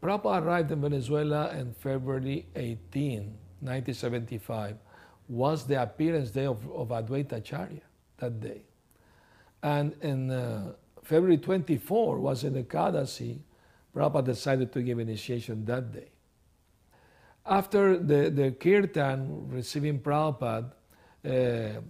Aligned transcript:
Prabhupada 0.00 0.42
arrived 0.42 0.72
in 0.72 0.80
Venezuela 0.80 1.52
in 1.52 1.74
February 1.74 2.46
18, 2.56 3.36
1975, 3.60 4.76
was 5.30 5.64
the 5.64 5.80
appearance 5.80 6.30
day 6.30 6.44
of, 6.44 6.68
of 6.72 6.88
Advaita 6.88 7.34
Acharya 7.34 7.82
that 8.18 8.40
day. 8.40 8.62
And 9.62 9.94
in 10.02 10.30
uh, 10.30 10.72
February 11.04 11.38
24 11.38 12.18
was 12.18 12.42
in 12.42 12.62
Ekadasi, 12.62 13.38
Prabhupada 13.94 14.24
decided 14.24 14.72
to 14.72 14.82
give 14.82 14.98
initiation 14.98 15.64
that 15.66 15.92
day. 15.92 16.08
After 17.46 17.96
the, 17.96 18.30
the 18.30 18.50
kirtan 18.52 19.48
receiving 19.48 20.00
Prabhupada, 20.00 20.72
uh, 21.24 21.80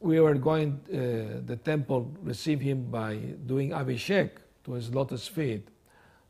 we 0.00 0.20
were 0.20 0.34
going, 0.34 0.80
uh, 0.88 1.44
the 1.44 1.56
temple 1.62 2.14
received 2.22 2.62
him 2.62 2.90
by 2.90 3.16
doing 3.16 3.70
Abhishek 3.70 4.30
to 4.64 4.72
his 4.72 4.94
lotus 4.94 5.28
feet. 5.28 5.68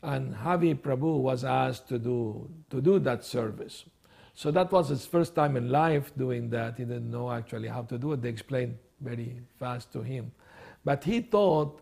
And 0.01 0.35
Havi 0.35 0.75
Prabhu 0.75 1.19
was 1.19 1.45
asked 1.45 1.87
to 1.89 1.99
do, 1.99 2.49
to 2.69 2.81
do 2.81 2.99
that 2.99 3.23
service. 3.23 3.85
So 4.39 4.51
that 4.51 4.71
was 4.71 4.87
his 4.87 5.05
first 5.05 5.35
time 5.35 5.57
in 5.57 5.69
life 5.69 6.13
doing 6.17 6.49
that. 6.51 6.77
He 6.77 6.85
didn't 6.85 7.11
know 7.11 7.29
actually 7.29 7.67
how 7.67 7.81
to 7.81 7.97
do 7.97 8.13
it. 8.13 8.21
They 8.21 8.29
explained 8.29 8.77
very 9.01 9.35
fast 9.59 9.91
to 9.91 10.01
him. 10.01 10.31
But 10.85 11.03
he 11.03 11.19
thought 11.19 11.81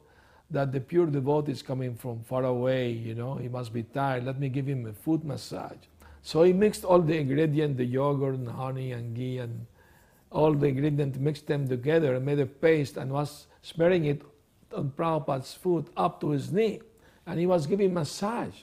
that 0.49 0.71
the 0.71 0.79
pure 0.79 1.05
devotee 1.05 1.51
is 1.51 1.61
coming 1.61 1.93
from 1.93 2.23
far 2.23 2.45
away, 2.45 2.89
you 2.89 3.13
know, 3.13 3.35
he 3.35 3.47
must 3.47 3.71
be 3.73 3.83
tired. 3.83 4.25
Let 4.25 4.39
me 4.39 4.49
give 4.49 4.65
him 4.65 4.87
a 4.87 4.93
foot 4.93 5.23
massage. 5.23 5.83
So 6.23 6.41
he 6.41 6.51
mixed 6.51 6.83
all 6.83 6.99
the 6.99 7.15
ingredients, 7.15 7.77
the 7.77 7.85
yogurt 7.85 8.33
and 8.33 8.47
honey 8.47 8.91
and 8.93 9.15
ghee 9.15 9.37
and 9.37 9.67
all 10.31 10.51
the 10.51 10.65
ingredients, 10.65 11.19
mixed 11.19 11.45
them 11.45 11.67
together 11.67 12.15
and 12.15 12.25
made 12.25 12.39
a 12.39 12.47
paste 12.47 12.97
and 12.97 13.11
was 13.11 13.45
smearing 13.61 14.05
it 14.05 14.23
on 14.75 14.89
Prabhupada's 14.97 15.53
foot 15.53 15.89
up 15.95 16.19
to 16.21 16.31
his 16.31 16.51
knee. 16.51 16.81
And 17.27 17.39
he 17.39 17.45
was 17.45 17.67
giving 17.67 17.93
massage. 17.93 18.55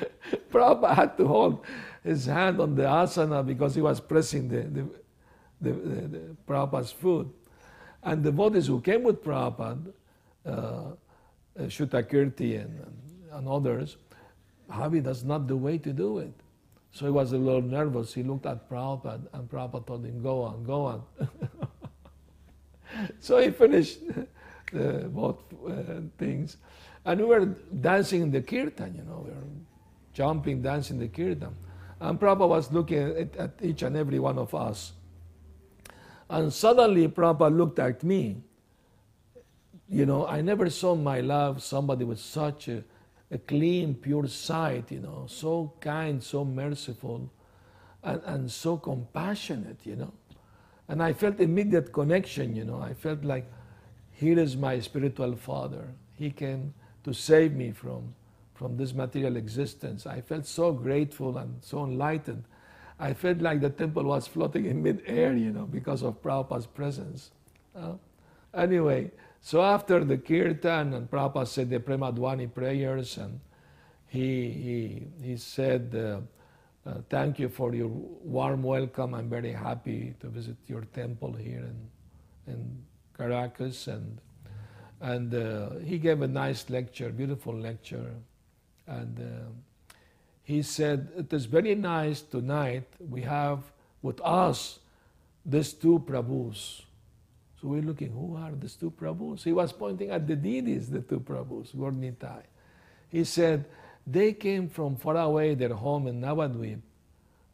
Prabhupada 0.50 0.94
had 0.94 1.16
to 1.18 1.26
hold 1.26 1.66
his 2.08 2.24
hand 2.24 2.58
on 2.58 2.74
the 2.74 2.84
asana 2.84 3.46
because 3.46 3.74
he 3.74 3.82
was 3.82 4.00
pressing 4.00 4.48
the, 4.48 4.62
the, 4.62 4.88
the, 5.60 5.72
the, 5.72 6.08
the 6.08 6.36
Prabhupada's 6.46 6.90
foot. 6.90 7.28
And 8.02 8.24
the 8.24 8.30
devotees 8.30 8.66
who 8.66 8.80
came 8.80 9.02
with 9.02 9.22
Prabhupada, 9.22 9.92
uh, 10.46 10.50
uh, 10.50 10.94
Srutakirti 11.58 12.60
and, 12.60 12.86
and 13.32 13.48
others, 13.48 13.98
Havi, 14.70 15.02
that's 15.02 15.22
not 15.22 15.46
the 15.46 15.56
way 15.56 15.76
to 15.78 15.92
do 15.92 16.18
it. 16.18 16.32
So 16.92 17.04
he 17.04 17.12
was 17.12 17.32
a 17.32 17.38
little 17.38 17.60
nervous. 17.60 18.14
He 18.14 18.22
looked 18.22 18.46
at 18.46 18.70
Prabhupada, 18.70 19.26
and 19.34 19.50
Prabhupada 19.50 19.86
told 19.86 20.06
him, 20.06 20.22
Go 20.22 20.42
on, 20.42 20.64
go 20.64 20.84
on. 20.84 21.02
so 23.20 23.38
he 23.38 23.50
finished 23.50 23.98
the, 24.72 25.10
both 25.12 25.40
uh, 25.68 26.00
things. 26.16 26.56
And 27.04 27.20
we 27.20 27.26
were 27.26 27.46
dancing 27.80 28.22
in 28.22 28.30
the 28.30 28.40
kirtan, 28.40 28.94
you 28.94 29.02
know, 29.02 29.24
we 29.26 29.30
were 29.30 29.46
jumping, 30.14 30.62
dancing 30.62 30.98
the 30.98 31.08
kirtan. 31.08 31.54
And 32.00 32.18
Prabhupada 32.18 32.48
was 32.48 32.72
looking 32.72 32.98
at, 32.98 33.36
at 33.36 33.50
each 33.60 33.82
and 33.82 33.96
every 33.96 34.18
one 34.18 34.38
of 34.38 34.54
us. 34.54 34.92
And 36.30 36.52
suddenly 36.52 37.08
Prabhupada 37.08 37.56
looked 37.56 37.78
at 37.78 38.02
me. 38.04 38.42
You 39.88 40.06
know, 40.06 40.26
I 40.26 40.42
never 40.42 40.68
saw 40.68 40.94
my 40.94 41.20
life 41.20 41.60
somebody 41.60 42.04
with 42.04 42.20
such 42.20 42.68
a, 42.68 42.84
a 43.30 43.38
clean, 43.38 43.94
pure 43.94 44.26
sight, 44.26 44.92
you 44.92 45.00
know, 45.00 45.24
so 45.26 45.72
kind, 45.80 46.22
so 46.22 46.44
merciful, 46.44 47.30
and, 48.02 48.22
and 48.24 48.50
so 48.50 48.76
compassionate, 48.76 49.80
you 49.84 49.96
know. 49.96 50.12
And 50.88 51.02
I 51.02 51.12
felt 51.12 51.40
immediate 51.40 51.92
connection, 51.92 52.54
you 52.54 52.64
know. 52.64 52.80
I 52.80 52.94
felt 52.94 53.24
like, 53.24 53.50
here 54.12 54.38
is 54.38 54.56
my 54.56 54.80
spiritual 54.80 55.36
father. 55.36 55.88
He 56.14 56.30
came 56.30 56.74
to 57.04 57.14
save 57.14 57.52
me 57.52 57.72
from, 57.72 58.14
from 58.58 58.76
this 58.76 58.92
material 58.92 59.36
existence. 59.36 60.04
I 60.04 60.20
felt 60.20 60.44
so 60.44 60.72
grateful 60.72 61.38
and 61.38 61.62
so 61.62 61.84
enlightened. 61.84 62.44
I 62.98 63.14
felt 63.14 63.38
like 63.38 63.60
the 63.60 63.70
temple 63.70 64.02
was 64.02 64.26
floating 64.26 64.66
in 64.66 64.82
mid-air, 64.82 65.32
you 65.34 65.52
know, 65.52 65.66
because 65.66 66.02
of 66.02 66.20
Prabhupada's 66.20 66.66
presence. 66.66 67.30
Uh, 67.76 67.92
anyway, 68.52 69.12
so 69.40 69.62
after 69.62 70.04
the 70.04 70.18
kirtan 70.18 70.92
and 70.94 71.08
Prabhupada 71.08 71.46
said 71.46 71.70
the 71.70 71.78
Premadwani 71.78 72.52
prayers 72.52 73.16
and 73.16 73.38
he, 74.08 74.50
he, 74.50 75.06
he 75.22 75.36
said, 75.36 75.94
uh, 75.94 76.88
uh, 76.88 76.94
thank 77.08 77.38
you 77.38 77.48
for 77.48 77.74
your 77.74 77.88
warm 77.88 78.64
welcome. 78.64 79.14
I'm 79.14 79.28
very 79.28 79.52
happy 79.52 80.14
to 80.18 80.26
visit 80.28 80.56
your 80.66 80.82
temple 80.94 81.32
here 81.34 81.64
in, 82.46 82.52
in 82.52 82.82
Caracas. 83.16 83.86
And, 83.86 84.18
and 85.00 85.32
uh, 85.32 85.78
he 85.84 85.98
gave 85.98 86.22
a 86.22 86.26
nice 86.26 86.68
lecture, 86.68 87.10
beautiful 87.10 87.54
lecture. 87.54 88.10
And 88.88 89.20
uh, 89.20 89.94
he 90.42 90.62
said, 90.62 91.10
It 91.16 91.32
is 91.32 91.44
very 91.44 91.74
nice 91.74 92.22
tonight. 92.22 92.84
We 92.98 93.20
have 93.22 93.60
with 94.00 94.20
us 94.22 94.78
these 95.44 95.74
two 95.74 96.02
Prabhus. 96.06 96.82
So 97.60 97.68
we're 97.68 97.82
looking, 97.82 98.12
who 98.12 98.36
are 98.36 98.52
these 98.52 98.76
two 98.76 98.90
Prabhus? 98.90 99.42
He 99.42 99.52
was 99.52 99.72
pointing 99.72 100.10
at 100.10 100.26
the 100.26 100.36
deities, 100.36 100.88
the 100.88 101.00
two 101.00 101.20
Prabhus, 101.20 101.74
Gornitai. 101.74 102.42
He 103.10 103.24
said, 103.24 103.66
They 104.06 104.32
came 104.32 104.68
from 104.68 104.96
far 104.96 105.16
away, 105.16 105.54
their 105.54 105.74
home 105.74 106.06
in 106.06 106.20
Navadvip, 106.20 106.80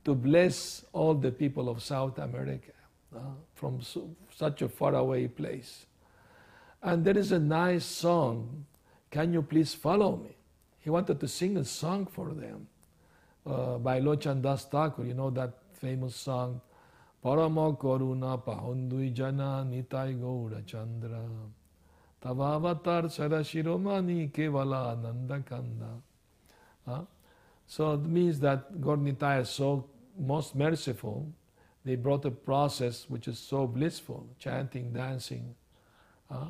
to 0.04 0.14
bless 0.14 0.84
all 0.92 1.14
the 1.14 1.32
people 1.32 1.68
of 1.68 1.82
South 1.82 2.18
America 2.18 2.72
uh, 3.16 3.20
from 3.54 3.80
so, 3.80 4.10
such 4.36 4.62
a 4.62 4.68
far 4.68 4.94
away 4.94 5.26
place. 5.26 5.86
And 6.82 7.04
there 7.04 7.16
is 7.16 7.32
a 7.32 7.38
nice 7.38 7.84
song, 7.84 8.66
Can 9.10 9.32
You 9.32 9.42
Please 9.42 9.74
Follow 9.74 10.16
Me? 10.16 10.36
He 10.84 10.90
wanted 10.90 11.18
to 11.20 11.28
sing 11.28 11.56
a 11.56 11.64
song 11.64 12.04
for 12.04 12.34
them 12.34 12.66
uh, 13.46 13.78
by 13.78 14.00
Lochan 14.00 14.42
Das 14.42 14.66
Thakur, 14.66 15.04
you 15.04 15.14
know 15.14 15.30
that 15.30 15.54
famous 15.72 16.14
song, 16.14 16.60
Parama 17.24 17.74
Karuna 17.78 18.42
Pahundui 18.44 19.10
Jana 19.14 19.66
Nitai 19.66 20.20
Gaura 20.20 20.64
Chandra 20.66 21.24
Tavavatar 22.22 23.04
Sarashiromani 23.04 24.30
Kevala 24.30 25.00
Nanda 25.00 25.42
Kanda. 25.48 25.88
Uh, 26.86 27.00
so 27.66 27.94
it 27.94 28.04
means 28.04 28.38
that 28.40 28.78
God 28.78 29.02
Nitai 29.02 29.40
is 29.40 29.48
so 29.48 29.88
most 30.18 30.54
merciful. 30.54 31.26
They 31.82 31.96
brought 31.96 32.26
a 32.26 32.30
process 32.30 33.06
which 33.08 33.26
is 33.26 33.38
so 33.38 33.66
blissful, 33.66 34.26
chanting, 34.38 34.92
dancing. 34.92 35.54
Uh, 36.30 36.48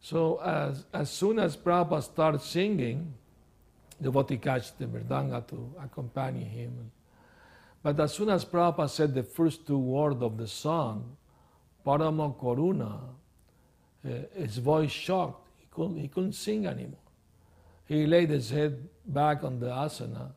so 0.00 0.40
as, 0.42 0.84
as 0.92 1.10
soon 1.10 1.38
as 1.38 1.56
Prabhupada 1.56 2.02
starts 2.02 2.46
singing, 2.46 3.14
devotee 4.00 4.38
catch 4.38 4.76
the 4.76 4.86
mridanga 4.86 5.46
to 5.48 5.74
accompany 5.82 6.44
him. 6.44 6.90
But 7.82 7.98
as 7.98 8.14
soon 8.14 8.28
as 8.28 8.44
Prabhupada 8.44 8.88
said 8.88 9.14
the 9.14 9.22
first 9.22 9.66
two 9.66 9.78
words 9.78 10.22
of 10.22 10.36
the 10.36 10.46
song, 10.46 11.16
Parama 11.84 12.36
Karuna, 12.38 13.00
uh, 14.04 14.08
his 14.34 14.58
voice 14.58 14.90
shocked. 14.90 15.48
He 15.58 15.66
couldn't, 15.70 15.96
he 15.98 16.08
couldn't 16.08 16.34
sing 16.34 16.66
anymore. 16.66 16.98
He 17.86 18.06
laid 18.06 18.30
his 18.30 18.50
head 18.50 18.88
back 19.04 19.42
on 19.42 19.58
the 19.58 19.66
asana, 19.66 20.32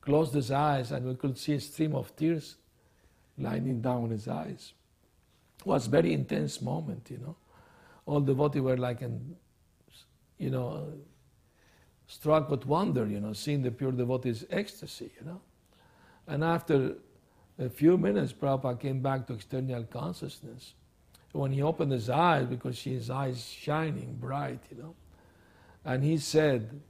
closed 0.00 0.34
his 0.34 0.50
eyes, 0.50 0.92
and 0.92 1.06
we 1.06 1.14
could 1.14 1.38
see 1.38 1.54
a 1.54 1.60
stream 1.60 1.94
of 1.94 2.14
tears 2.16 2.56
lining 3.38 3.80
down 3.80 4.10
his 4.10 4.28
eyes. 4.28 4.74
It 5.58 5.66
was 5.66 5.86
a 5.86 5.90
very 5.90 6.12
intense 6.12 6.60
moment, 6.60 7.08
you 7.10 7.18
know. 7.18 7.36
All 8.04 8.20
the 8.20 8.32
devotees 8.32 8.62
were 8.62 8.76
like, 8.76 9.00
in, 9.00 9.36
you 10.38 10.50
know, 10.50 10.92
struck 12.12 12.50
with 12.50 12.66
wonder, 12.66 13.06
you 13.06 13.18
know, 13.18 13.32
seeing 13.32 13.62
the 13.62 13.70
pure 13.70 13.90
devotee's 13.90 14.44
ecstasy, 14.50 15.10
you 15.18 15.26
know. 15.26 15.40
And 16.26 16.44
after 16.44 16.96
a 17.58 17.70
few 17.70 17.96
minutes, 17.96 18.34
Prabhupada 18.34 18.78
came 18.78 19.00
back 19.00 19.26
to 19.26 19.32
external 19.32 19.84
consciousness. 19.84 20.74
When 21.32 21.52
he 21.52 21.62
opened 21.62 21.92
his 21.92 22.10
eyes, 22.10 22.46
because 22.46 22.82
his 22.82 23.08
eyes 23.08 23.42
shining 23.42 24.18
bright, 24.20 24.60
you 24.70 24.82
know, 24.82 24.94
and 25.86 26.04
he 26.04 26.18
said, 26.18 26.82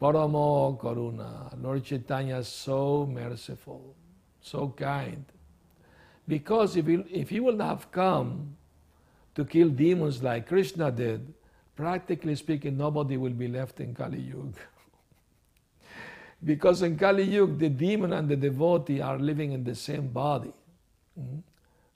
Paramo 0.00 0.80
Karuna, 0.80 1.60
Lord 1.60 1.82
Chaitanya 1.82 2.44
so 2.44 3.04
merciful, 3.04 3.96
so 4.40 4.68
kind. 4.76 5.24
Because 6.28 6.76
if 6.76 6.86
he, 6.86 6.94
if 7.10 7.30
he 7.30 7.40
would 7.40 7.60
have 7.60 7.90
come 7.90 8.56
to 9.34 9.44
kill 9.44 9.70
demons 9.70 10.22
like 10.22 10.46
Krishna 10.46 10.92
did, 10.92 11.34
practically 11.78 12.34
speaking, 12.34 12.76
nobody 12.76 13.16
will 13.16 13.38
be 13.44 13.46
left 13.46 13.78
in 13.78 13.94
Kali 13.94 14.18
Yuga. 14.18 14.58
because 16.44 16.82
in 16.82 16.98
Kali 16.98 17.22
Yuga, 17.22 17.54
the 17.54 17.68
demon 17.68 18.12
and 18.14 18.28
the 18.28 18.34
devotee 18.34 19.00
are 19.00 19.16
living 19.16 19.52
in 19.52 19.62
the 19.62 19.76
same 19.76 20.08
body. 20.08 20.52
Mm? 21.16 21.40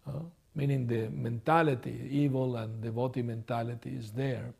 Uh, 0.06 0.20
meaning 0.54 0.86
the 0.86 1.08
mentality, 1.08 2.08
evil 2.08 2.56
and 2.58 2.80
devotee 2.80 3.22
mentality 3.22 3.90
is 3.90 4.12
there. 4.12 4.54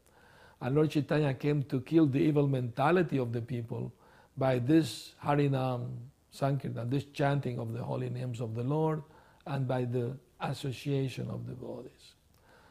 And 0.61 0.75
Lord 0.75 0.91
Chaitanya 0.91 1.35
came 1.35 1.63
to 1.65 1.81
kill 1.83 2.07
the 2.07 2.19
evil 2.19 2.49
mentality 2.49 3.19
of 3.19 3.33
the 3.33 3.43
people 3.43 3.93
by 4.37 4.59
this 4.59 5.15
Harinam 5.25 5.87
Sankirtan, 6.33 6.91
this 6.91 7.05
chanting 7.13 7.61
of 7.61 7.73
the 7.73 7.83
holy 7.85 8.11
names 8.11 8.41
of 8.41 8.57
the 8.57 8.65
Lord, 8.65 9.05
and 9.47 9.69
by 9.69 9.85
the 9.85 10.17
association 10.41 11.31
of 11.31 11.47
the 11.47 11.53
devotees. 11.53 12.15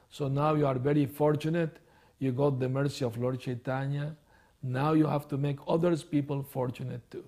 So 0.09 0.27
now 0.27 0.55
you 0.55 0.67
are 0.67 0.75
very 0.75 1.05
fortunate. 1.05 1.77
You 2.21 2.31
got 2.31 2.59
the 2.59 2.69
mercy 2.69 3.03
of 3.03 3.17
Lord 3.17 3.39
Chaitanya. 3.39 4.15
Now 4.61 4.93
you 4.93 5.07
have 5.07 5.27
to 5.29 5.37
make 5.37 5.57
others 5.67 6.03
people 6.03 6.43
fortunate 6.43 7.01
too. 7.09 7.27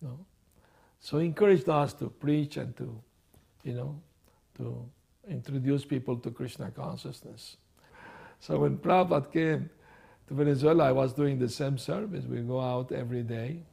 No? 0.00 0.20
So 1.00 1.18
encouraged 1.18 1.68
us 1.68 1.94
to 1.94 2.08
preach 2.08 2.58
and 2.58 2.76
to, 2.76 2.96
you 3.64 3.74
know, 3.74 4.00
to 4.56 4.88
introduce 5.28 5.84
people 5.84 6.16
to 6.18 6.30
Krishna 6.30 6.70
consciousness. 6.70 7.56
So 8.38 8.60
when 8.60 8.78
Prabhupada 8.78 9.32
came 9.32 9.68
to 10.28 10.34
Venezuela, 10.34 10.84
I 10.84 10.92
was 10.92 11.12
doing 11.12 11.40
the 11.40 11.48
same 11.48 11.76
service. 11.76 12.24
We 12.24 12.38
go 12.42 12.60
out 12.60 12.92
every 12.92 13.24
day, 13.24 13.64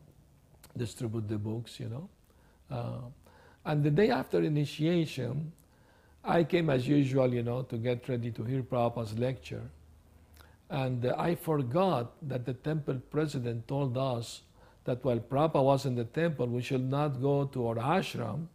distribute 0.75 1.29
the 1.29 1.37
books, 1.37 1.79
you 1.79 1.89
know. 1.89 2.09
Uh, 2.71 3.01
and 3.63 3.83
the 3.83 3.91
day 3.91 4.09
after 4.09 4.41
initiation, 4.41 5.51
I 6.23 6.43
came 6.45 6.71
as 6.71 6.87
usual, 6.87 7.31
you 7.31 7.43
know, 7.43 7.61
to 7.61 7.77
get 7.77 8.09
ready 8.09 8.31
to 8.31 8.43
hear 8.43 8.63
Prabhupada's 8.63 9.19
lecture. 9.19 9.69
And 10.69 11.05
uh, 11.05 11.15
I 11.17 11.35
forgot 11.35 12.13
that 12.27 12.45
the 12.45 12.53
temple 12.53 13.01
president 13.11 13.67
told 13.67 13.97
us 13.97 14.41
that 14.85 15.03
while 15.03 15.19
Prabhupada 15.19 15.63
was 15.63 15.85
in 15.85 15.95
the 15.95 16.05
temple, 16.05 16.47
we 16.47 16.61
should 16.61 16.83
not 16.83 17.21
go 17.21 17.45
to 17.45 17.67
our 17.67 17.75
ashram, 17.75 18.47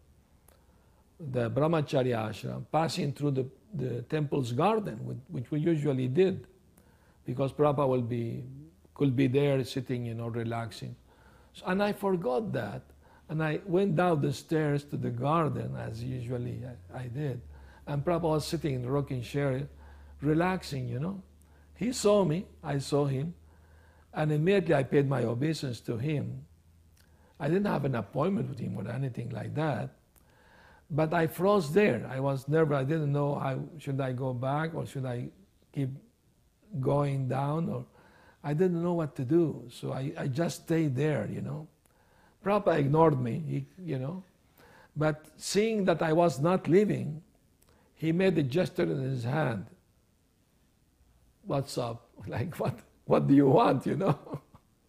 the 1.19 1.51
Brahmacharya 1.51 2.31
ashram, 2.31 2.65
passing 2.73 3.13
through 3.13 3.33
the, 3.33 3.47
the 3.75 4.03
temple's 4.03 4.53
garden, 4.53 5.23
which 5.29 5.51
we 5.51 5.61
usually 5.61 6.09
did, 6.09 6.47
because 7.27 7.53
Prabhupada 7.53 7.89
will 7.89 8.03
be, 8.03 8.45
could 8.95 9.15
be 9.15 9.27
there 9.27 9.63
sitting, 9.65 10.07
you 10.07 10.15
know, 10.15 10.29
relaxing. 10.29 10.97
So, 11.53 11.67
and 11.67 11.83
I 11.83 11.93
forgot 11.93 12.53
that. 12.53 12.83
And 13.29 13.43
I 13.45 13.61
went 13.65 13.95
down 13.95 14.23
the 14.23 14.33
stairs 14.33 14.83
to 14.85 14.97
the 14.97 15.11
garden, 15.11 15.77
as 15.77 16.03
usually 16.03 16.63
I, 16.93 17.03
I 17.03 17.07
did. 17.07 17.41
And 17.87 18.05
Prabhupada 18.05 18.23
was 18.23 18.47
sitting 18.47 18.75
in 18.75 18.83
the 18.83 18.91
rocking 18.91 19.23
chair, 19.23 19.69
relaxing, 20.21 20.89
you 20.89 20.99
know. 20.99 21.23
He 21.81 21.93
saw 21.93 22.27
me, 22.27 22.45
I 22.63 22.77
saw 22.77 23.07
him, 23.07 23.33
and 24.13 24.31
immediately 24.31 24.75
I 24.75 24.83
paid 24.83 25.09
my 25.09 25.25
obeisance 25.25 25.81
to 25.81 25.97
him. 25.97 26.45
I 27.41 27.49
didn't 27.49 27.69
have 27.69 27.87
an 27.87 27.95
appointment 27.95 28.51
with 28.51 28.59
him 28.59 28.77
or 28.77 28.87
anything 28.87 29.31
like 29.31 29.55
that. 29.55 29.89
But 30.91 31.15
I 31.15 31.27
froze 31.27 31.73
there. 31.73 32.07
I 32.13 32.21
was 32.21 32.47
nervous. 32.49 32.77
I 32.77 32.85
didn't 32.85 33.11
know 33.11 33.35
how 33.37 33.61
should 33.79 33.99
I 33.99 34.13
go 34.13 34.35
back 34.35 34.75
or 34.75 34.85
should 34.85 35.07
I 35.07 35.31
keep 35.73 35.89
going 36.81 37.29
down 37.29 37.71
or 37.71 37.87
I 38.45 38.53
didn't 38.53 38.83
know 38.83 38.93
what 38.93 39.17
to 39.17 39.25
do. 39.25 39.65
So 39.71 39.95
I, 39.95 40.13
I 40.19 40.27
just 40.29 40.65
stayed 40.65 40.95
there, 40.95 41.31
you 41.33 41.41
know. 41.41 41.67
Prabhupada 42.45 42.79
ignored 42.79 43.19
me, 43.19 43.43
he, 43.49 43.67
you 43.83 43.99
know. 43.99 44.23
But 44.95 45.25
seeing 45.39 45.87
that 45.87 46.03
I 46.03 46.13
was 46.13 46.41
not 46.41 46.69
leaving, 46.69 47.23
he 47.95 48.13
made 48.13 48.37
a 48.37 48.43
gesture 48.43 48.83
in 48.83 49.01
his 49.01 49.25
hand. 49.25 49.65
What's 51.45 51.79
up? 51.79 52.07
Like 52.27 52.55
what? 52.61 52.79
What 53.07 53.27
do 53.27 53.35
you 53.35 53.49
want? 53.49 53.87
You 53.87 53.97
know. 53.97 54.19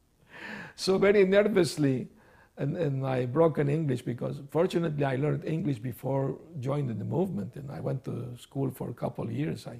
so 0.75 0.97
very 0.97 1.25
nervously, 1.25 2.09
and 2.57 2.75
in 2.75 2.99
my 2.99 3.25
broken 3.25 3.69
English, 3.69 4.01
because 4.01 4.41
fortunately 4.51 5.05
I 5.05 5.15
learned 5.15 5.45
English 5.45 5.79
before 5.79 6.37
joining 6.59 6.97
the 6.99 7.05
movement, 7.05 7.55
and 7.55 7.71
I 7.71 7.79
went 7.79 8.03
to 8.05 8.37
school 8.37 8.69
for 8.69 8.89
a 8.89 8.93
couple 8.93 9.23
of 9.23 9.31
years. 9.31 9.65
I 9.65 9.79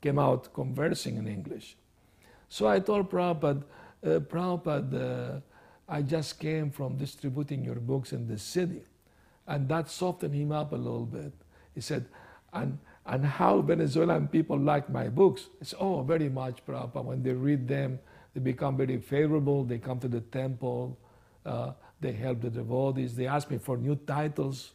came 0.00 0.18
out 0.18 0.52
conversing 0.54 1.16
in 1.16 1.26
English. 1.26 1.76
So 2.48 2.68
I 2.68 2.80
told 2.80 3.10
Prabhupada, 3.10 3.62
uh, 4.04 4.08
Prabhupada, 4.20 5.36
uh, 5.36 5.40
I 5.88 6.02
just 6.02 6.38
came 6.38 6.70
from 6.70 6.96
distributing 6.96 7.64
your 7.64 7.76
books 7.76 8.12
in 8.12 8.26
the 8.26 8.38
city. 8.38 8.82
And 9.46 9.68
that 9.68 9.88
softened 9.88 10.34
him 10.34 10.52
up 10.52 10.72
a 10.72 10.76
little 10.76 11.06
bit. 11.06 11.32
He 11.74 11.80
said, 11.80 12.06
and, 12.52 12.78
and 13.06 13.24
how 13.24 13.60
Venezuelan 13.60 14.28
people 14.28 14.58
like 14.58 14.88
my 14.88 15.08
books. 15.08 15.48
It's, 15.60 15.74
oh, 15.78 16.02
very 16.02 16.28
much, 16.28 16.64
Prabhupada. 16.66 17.04
When 17.04 17.22
they 17.22 17.32
read 17.32 17.66
them, 17.66 17.98
they 18.34 18.40
become 18.40 18.76
very 18.76 18.98
favorable. 18.98 19.64
They 19.64 19.78
come 19.78 19.98
to 20.00 20.08
the 20.08 20.20
temple. 20.20 20.98
Uh, 21.44 21.72
they 22.00 22.12
help 22.12 22.40
the 22.40 22.50
devotees. 22.50 23.16
They 23.16 23.26
ask 23.26 23.50
me 23.50 23.58
for 23.58 23.76
new 23.76 23.96
titles 23.96 24.72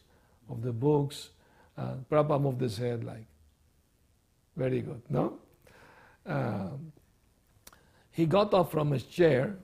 of 0.48 0.62
the 0.62 0.72
books. 0.72 1.30
Uh, 1.76 1.94
Prabhupada 2.10 2.40
moved 2.40 2.60
his 2.60 2.76
head 2.76 3.04
like, 3.04 3.24
very 4.56 4.80
good, 4.80 5.02
no? 5.08 5.38
Um, 6.26 6.92
he 8.10 8.26
got 8.26 8.52
up 8.52 8.70
from 8.70 8.90
his 8.90 9.04
chair 9.04 9.56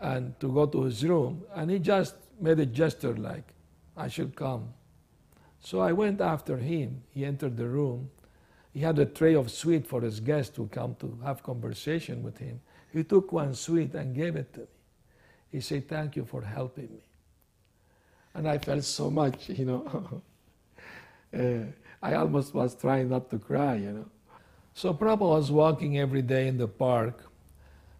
and 0.00 0.38
to 0.40 0.50
go 0.50 0.66
to 0.66 0.84
his 0.84 1.04
room, 1.04 1.44
and 1.54 1.70
he 1.70 1.78
just 1.78 2.16
made 2.40 2.58
a 2.58 2.66
gesture 2.66 3.14
like, 3.14 3.52
I 3.96 4.08
should 4.08 4.34
come. 4.34 4.72
So 5.60 5.80
I 5.80 5.92
went 5.92 6.20
after 6.20 6.56
him. 6.56 7.02
He 7.12 7.24
entered 7.24 7.56
the 7.56 7.68
room. 7.68 8.10
He 8.72 8.80
had 8.80 8.98
a 8.98 9.06
tray 9.06 9.34
of 9.34 9.50
sweet 9.50 9.86
for 9.86 10.00
his 10.00 10.20
guest 10.20 10.54
to 10.56 10.66
come 10.68 10.94
to 11.00 11.18
have 11.24 11.42
conversation 11.42 12.22
with 12.22 12.38
him. 12.38 12.60
He 12.92 13.04
took 13.04 13.32
one 13.32 13.54
sweet 13.54 13.94
and 13.94 14.14
gave 14.14 14.36
it 14.36 14.52
to 14.54 14.60
me. 14.60 14.66
He 15.50 15.60
said, 15.60 15.88
Thank 15.88 16.16
you 16.16 16.24
for 16.24 16.42
helping 16.42 16.84
me. 16.84 17.02
And 18.34 18.48
I 18.48 18.58
felt 18.58 18.84
so 18.84 19.10
much, 19.10 19.48
you 19.48 19.64
know. 19.64 20.22
uh, 21.36 21.72
I 22.02 22.14
almost 22.14 22.54
was 22.54 22.74
trying 22.74 23.08
not 23.08 23.30
to 23.30 23.38
cry, 23.38 23.76
you 23.76 23.92
know. 23.92 24.06
So 24.74 24.94
Prabhupada 24.94 25.38
was 25.38 25.50
walking 25.50 25.98
every 25.98 26.22
day 26.22 26.46
in 26.46 26.56
the 26.56 26.68
park, 26.68 27.24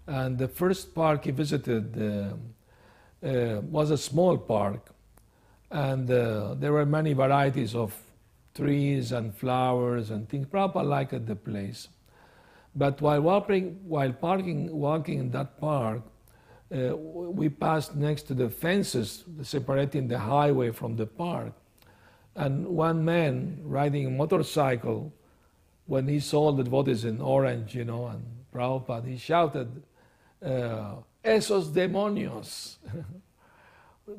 and 0.06 0.38
the 0.38 0.46
first 0.46 0.94
park 0.94 1.25
he 1.25 1.32
visited 1.32 1.96
uh, 2.00 3.26
uh, 3.26 3.61
was 3.62 3.90
a 3.90 3.99
small 3.99 4.38
park 4.38 4.94
and 5.70 6.11
uh, 6.11 6.55
there 6.55 6.73
were 6.73 6.87
many 6.87 7.12
varieties 7.12 7.75
of 7.75 7.94
trees 8.55 9.12
and 9.12 9.35
flowers 9.35 10.11
and 10.11 10.29
things. 10.29 10.47
Prabhupada 10.47 10.87
liked 10.87 11.26
the 11.26 11.37
place. 11.37 11.88
But 12.75 13.00
while 13.00 13.20
walking, 13.20 13.81
while 13.87 14.12
parking, 14.12 14.73
walking 14.73 15.19
in 15.19 15.31
that 15.32 15.61
park, 15.61 16.03
uh, 16.75 16.97
we 16.97 17.49
passed 17.49 17.97
next 17.97 18.23
to 18.25 18.35
the 18.35 18.50
fences 18.50 19.25
separating 19.43 20.09
the 20.09 20.19
highway 20.19 20.70
from 20.70 20.97
the 20.97 21.06
park. 21.06 21.53
And 22.35 22.67
one 22.67 23.05
man 23.05 23.61
riding 23.64 24.07
a 24.07 24.11
motorcycle, 24.11 25.12
when 25.87 26.07
he 26.07 26.21
saw 26.21 26.52
the 26.52 26.62
devotees 26.62 27.04
in 27.04 27.21
orange, 27.21 27.75
you 27.75 27.85
know, 27.85 28.07
and 28.07 28.23
Prabhupada, 28.54 29.07
he 29.07 29.16
shouted, 29.16 29.83
uh, 30.45 30.97
Esos 31.25 31.73
demonios. 31.73 32.76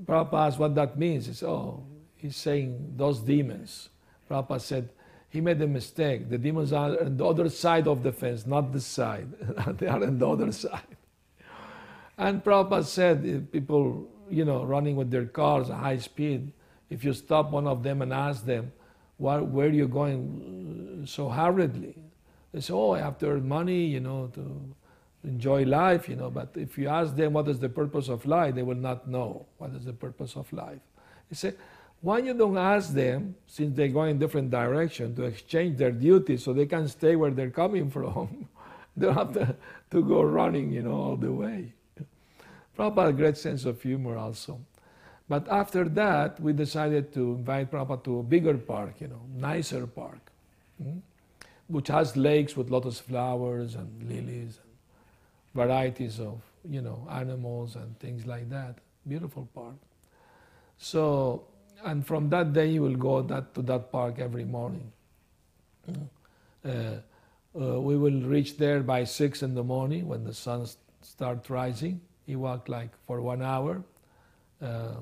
Prabhupada 0.06 0.48
asked 0.48 0.60
what 0.60 0.76
that 0.76 0.98
means. 0.98 1.26
He 1.26 1.34
said, 1.34 1.50
oh, 1.50 1.84
he's 2.16 2.36
saying 2.36 2.94
those 2.96 3.20
demons. 3.20 3.90
Prabhupada 4.30 4.62
said, 4.62 4.90
he 5.30 5.42
made 5.42 5.62
a 5.62 5.68
mistake. 5.68 6.30
The 6.30 6.38
demons 6.38 6.74
are 6.74 7.00
on 7.02 7.18
the 7.18 7.26
other 7.26 7.50
side 7.50 7.88
of 7.88 8.04
the 8.04 8.12
fence, 8.12 8.46
not 8.46 8.74
this 8.74 8.86
side. 8.86 9.28
they 9.78 9.88
are 9.88 10.04
on 10.04 10.18
the 10.18 10.28
other 10.28 10.52
side. 10.52 10.98
And 12.18 12.44
Prabhupada 12.44 12.86
said, 12.86 13.52
people, 13.52 14.08
you 14.30 14.46
know, 14.46 14.64
running 14.64 14.96
with 14.96 15.12
their 15.12 15.26
cars 15.26 15.70
at 15.70 15.78
high 15.78 15.98
speed, 15.98 16.52
if 16.90 17.04
you 17.04 17.14
stop 17.14 17.52
one 17.52 17.68
of 17.68 17.84
them 17.84 18.02
and 18.02 18.12
ask 18.12 18.46
them, 18.46 18.72
where, 19.18 19.44
where 19.44 19.68
are 19.68 19.72
you 19.72 19.88
going 19.88 21.04
so 21.06 21.30
hurriedly? 21.30 21.96
They 22.52 22.62
say, 22.62 22.74
oh, 22.74 22.92
I 22.92 23.00
have 23.00 23.18
to 23.20 23.28
earn 23.28 23.48
money, 23.48 23.86
you 23.86 24.00
know, 24.00 24.28
to 24.34 24.76
enjoy 25.24 25.64
life, 25.64 26.08
you 26.08 26.16
know, 26.16 26.30
but 26.30 26.50
if 26.56 26.78
you 26.78 26.88
ask 26.88 27.16
them 27.16 27.34
what 27.34 27.48
is 27.48 27.60
the 27.60 27.70
purpose 27.70 28.08
of 28.08 28.26
life, 28.26 28.56
they 28.56 28.64
will 28.64 28.76
not 28.76 29.08
know 29.08 29.46
what 29.58 29.72
is 29.72 29.86
the 29.86 29.94
purpose 29.94 30.36
of 30.36 30.52
life. 30.54 30.80
You 31.30 31.36
say, 31.36 31.54
why 32.02 32.20
you 32.20 32.34
don't 32.34 32.58
ask 32.58 32.94
them, 32.94 33.36
since 33.46 33.76
they 33.76 33.90
go 33.90 34.04
in 34.04 34.18
different 34.18 34.50
direction, 34.50 35.16
to 35.16 35.24
exchange 35.24 35.78
their 35.78 35.92
duties 35.92 36.44
so 36.44 36.54
they 36.54 36.66
can 36.66 36.88
stay 36.88 37.16
where 37.16 37.32
they're 37.32 37.50
coming 37.50 37.90
from? 37.98 38.48
they 38.96 39.08
don't 39.08 39.16
have 39.16 39.34
to, 39.34 39.56
to 39.92 40.04
go 40.04 40.22
running, 40.22 40.72
you 40.72 40.84
know, 40.84 40.94
all 40.94 41.16
the 41.18 41.32
way. 41.32 41.74
Prabhupada 42.78 43.10
a 43.10 43.14
great 43.14 43.38
sense 43.38 43.66
of 43.66 43.82
humor 43.82 44.18
also. 44.18 44.60
But 45.28 45.48
after 45.50 45.88
that, 45.90 46.40
we 46.40 46.54
decided 46.54 47.14
to 47.14 47.34
invite 47.34 47.70
Prabhupada 47.70 48.04
to 48.06 48.20
a 48.20 48.24
bigger 48.24 48.58
park, 48.58 48.96
you 49.00 49.10
know, 49.10 49.22
nicer 49.36 49.86
park, 49.86 50.32
hmm? 50.82 51.00
which 51.68 51.90
has 51.90 52.16
lakes 52.16 52.56
with 52.56 52.70
lotus 52.70 53.00
flowers 53.00 53.76
and 53.76 54.10
lilies 54.10 54.60
varieties 55.54 56.20
of 56.20 56.42
you 56.70 56.82
know 56.82 57.08
animals 57.10 57.76
and 57.76 57.98
things 58.00 58.26
like 58.26 58.50
that. 58.50 58.78
Beautiful 59.08 59.48
park. 59.54 59.76
So, 60.78 61.44
and 61.84 62.06
from 62.06 62.30
that 62.30 62.54
day, 62.54 62.68
you 62.68 62.82
will 62.82 62.96
go 62.96 63.22
that 63.22 63.54
to 63.56 63.62
that 63.64 63.92
park 63.92 64.20
every 64.20 64.46
morning. 64.46 64.92
Uh, 66.64 66.70
uh, 67.60 67.80
we 67.82 67.98
will 67.98 68.22
reach 68.22 68.58
there 68.58 68.82
by 68.82 69.04
six 69.04 69.42
in 69.42 69.56
the 69.56 69.64
morning 69.64 70.08
when 70.08 70.24
the 70.24 70.34
sun 70.34 70.68
starts 71.02 71.50
rising. 71.50 72.00
He 72.26 72.36
walked 72.36 72.70
like 72.70 72.92
for 73.08 73.22
one 73.22 73.42
hour, 73.42 73.82
uh, 74.62 74.96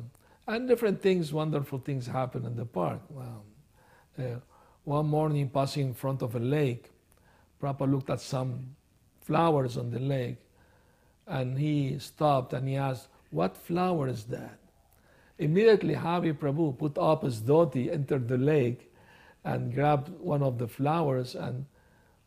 and 0.48 0.68
different 0.68 1.02
things, 1.02 1.34
wonderful 1.34 1.80
things 1.80 2.08
happen 2.08 2.46
in 2.46 2.56
the 2.56 2.66
park. 2.66 3.02
uh, 4.18 4.22
one 4.86 5.06
morning 5.06 5.50
passing 5.50 5.88
in 5.88 5.94
front 5.94 6.22
of 6.22 6.36
a 6.36 6.40
lake, 6.40 6.90
Prabhupada 7.62 7.92
looked 7.92 8.10
at 8.10 8.22
some 8.22 8.77
flowers 9.28 9.78
on 9.78 9.92
the 9.92 10.00
lake 10.00 10.38
and 11.28 11.58
he 11.58 12.00
stopped 12.00 12.54
and 12.54 12.68
he 12.68 12.76
asked, 12.76 13.10
What 13.30 13.58
flower 13.58 14.08
is 14.08 14.24
that? 14.26 14.58
Immediately, 15.38 15.96
Havi 15.96 16.34
Prabhu 16.34 16.78
put 16.78 16.98
up 16.98 17.24
his 17.24 17.42
dhoti, 17.42 17.92
entered 17.92 18.28
the 18.28 18.38
lake, 18.38 18.92
and 19.44 19.74
grabbed 19.74 20.10
one 20.20 20.42
of 20.42 20.58
the 20.58 20.68
flowers 20.68 21.36
and 21.36 21.66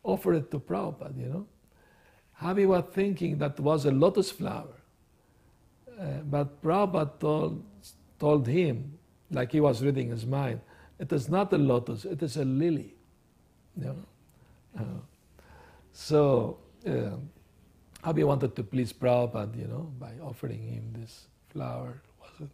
offered 0.03 0.35
it 0.35 0.51
to 0.51 0.59
Prabhupada, 0.59 1.19
you 1.19 1.27
know. 1.27 1.45
Havi 2.41 2.67
was 2.67 2.85
thinking 2.93 3.37
that 3.39 3.59
was 3.59 3.85
a 3.85 3.91
lotus 3.91 4.31
flower. 4.31 4.77
Uh, 5.99 6.21
but 6.23 6.61
Prabhupada 6.61 7.19
told, 7.19 7.63
told 8.19 8.47
him, 8.47 8.97
like 9.29 9.51
he 9.51 9.59
was 9.59 9.83
reading 9.83 10.09
his 10.09 10.25
mind, 10.25 10.61
it 10.99 11.11
is 11.11 11.29
not 11.29 11.51
a 11.53 11.57
lotus, 11.57 12.05
it 12.05 12.21
is 12.23 12.37
a 12.37 12.45
lily. 12.45 12.93
You 13.77 13.85
know? 13.85 13.95
Uh, 14.79 15.01
so, 15.91 16.57
uh, 16.87 17.17
Havi 18.03 18.25
wanted 18.25 18.55
to 18.55 18.63
please 18.63 18.91
Prabhupada, 18.91 19.57
you 19.57 19.67
know, 19.67 19.91
by 19.99 20.11
offering 20.21 20.67
him 20.67 20.93
this 20.97 21.27
flower. 21.49 22.01
It 22.03 22.41
was 22.41 22.49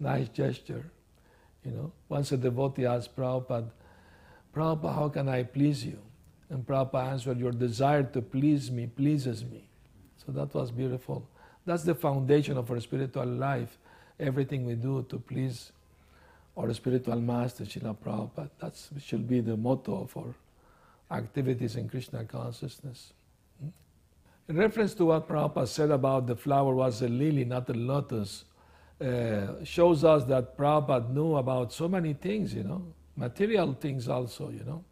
a 0.00 0.02
nice 0.02 0.28
gesture, 0.28 0.84
you 1.64 1.72
know. 1.72 1.92
Once 2.08 2.30
a 2.32 2.36
devotee 2.36 2.86
asked 2.86 3.16
Prabhupada, 3.16 3.70
Prabhupada, 4.54 4.94
how 4.94 5.08
can 5.08 5.28
I 5.28 5.42
please 5.42 5.84
you? 5.84 5.98
And 6.48 6.64
Prabhupada 6.64 7.12
answered, 7.12 7.40
Your 7.40 7.50
desire 7.50 8.04
to 8.04 8.22
please 8.22 8.70
me 8.70 8.86
pleases 8.86 9.44
me. 9.44 9.68
So 10.24 10.32
that 10.32 10.54
was 10.54 10.70
beautiful. 10.70 11.28
That's 11.66 11.82
the 11.82 11.94
foundation 11.94 12.56
of 12.56 12.70
our 12.70 12.78
spiritual 12.78 13.26
life. 13.26 13.78
Everything 14.20 14.64
we 14.64 14.74
do 14.74 15.04
to 15.08 15.18
please 15.18 15.72
our 16.56 16.72
spiritual 16.72 17.20
master, 17.20 17.64
Srila 17.64 17.96
Prabhupada. 17.96 18.50
That 18.60 19.02
should 19.02 19.26
be 19.26 19.40
the 19.40 19.56
motto 19.56 20.02
of 20.02 20.16
our 20.16 20.34
activities 21.18 21.74
in 21.74 21.88
Krishna 21.88 22.24
consciousness. 22.24 23.12
In 24.46 24.56
reference 24.56 24.92
to 24.94 25.06
what 25.06 25.26
Prabhupada 25.26 25.66
said 25.66 25.90
about 25.90 26.26
the 26.26 26.36
flower 26.36 26.74
was 26.74 27.00
a 27.00 27.08
lily, 27.08 27.46
not 27.46 27.68
a 27.70 27.72
lotus, 27.72 28.44
uh, 29.00 29.64
shows 29.64 30.04
us 30.04 30.24
that 30.24 30.56
Prabhupada 30.58 31.08
knew 31.10 31.36
about 31.36 31.72
so 31.72 31.88
many 31.88 32.12
things, 32.12 32.52
you 32.52 32.62
know, 32.62 32.84
material 33.16 33.72
things 33.72 34.06
also, 34.06 34.50
you 34.50 34.62
know. 34.64 34.84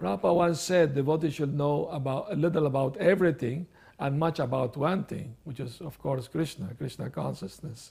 Prabhupada 0.00 0.34
once 0.36 0.60
said 0.60 0.94
devotees 0.94 1.34
should 1.34 1.52
know 1.52 1.86
about 1.86 2.32
a 2.32 2.36
little 2.36 2.66
about 2.66 2.96
everything 2.98 3.66
and 3.98 4.20
much 4.20 4.38
about 4.38 4.76
one 4.76 5.02
thing, 5.02 5.34
which 5.42 5.58
is, 5.58 5.80
of 5.80 5.98
course, 5.98 6.28
Krishna, 6.28 6.70
Krishna 6.78 7.10
consciousness. 7.10 7.90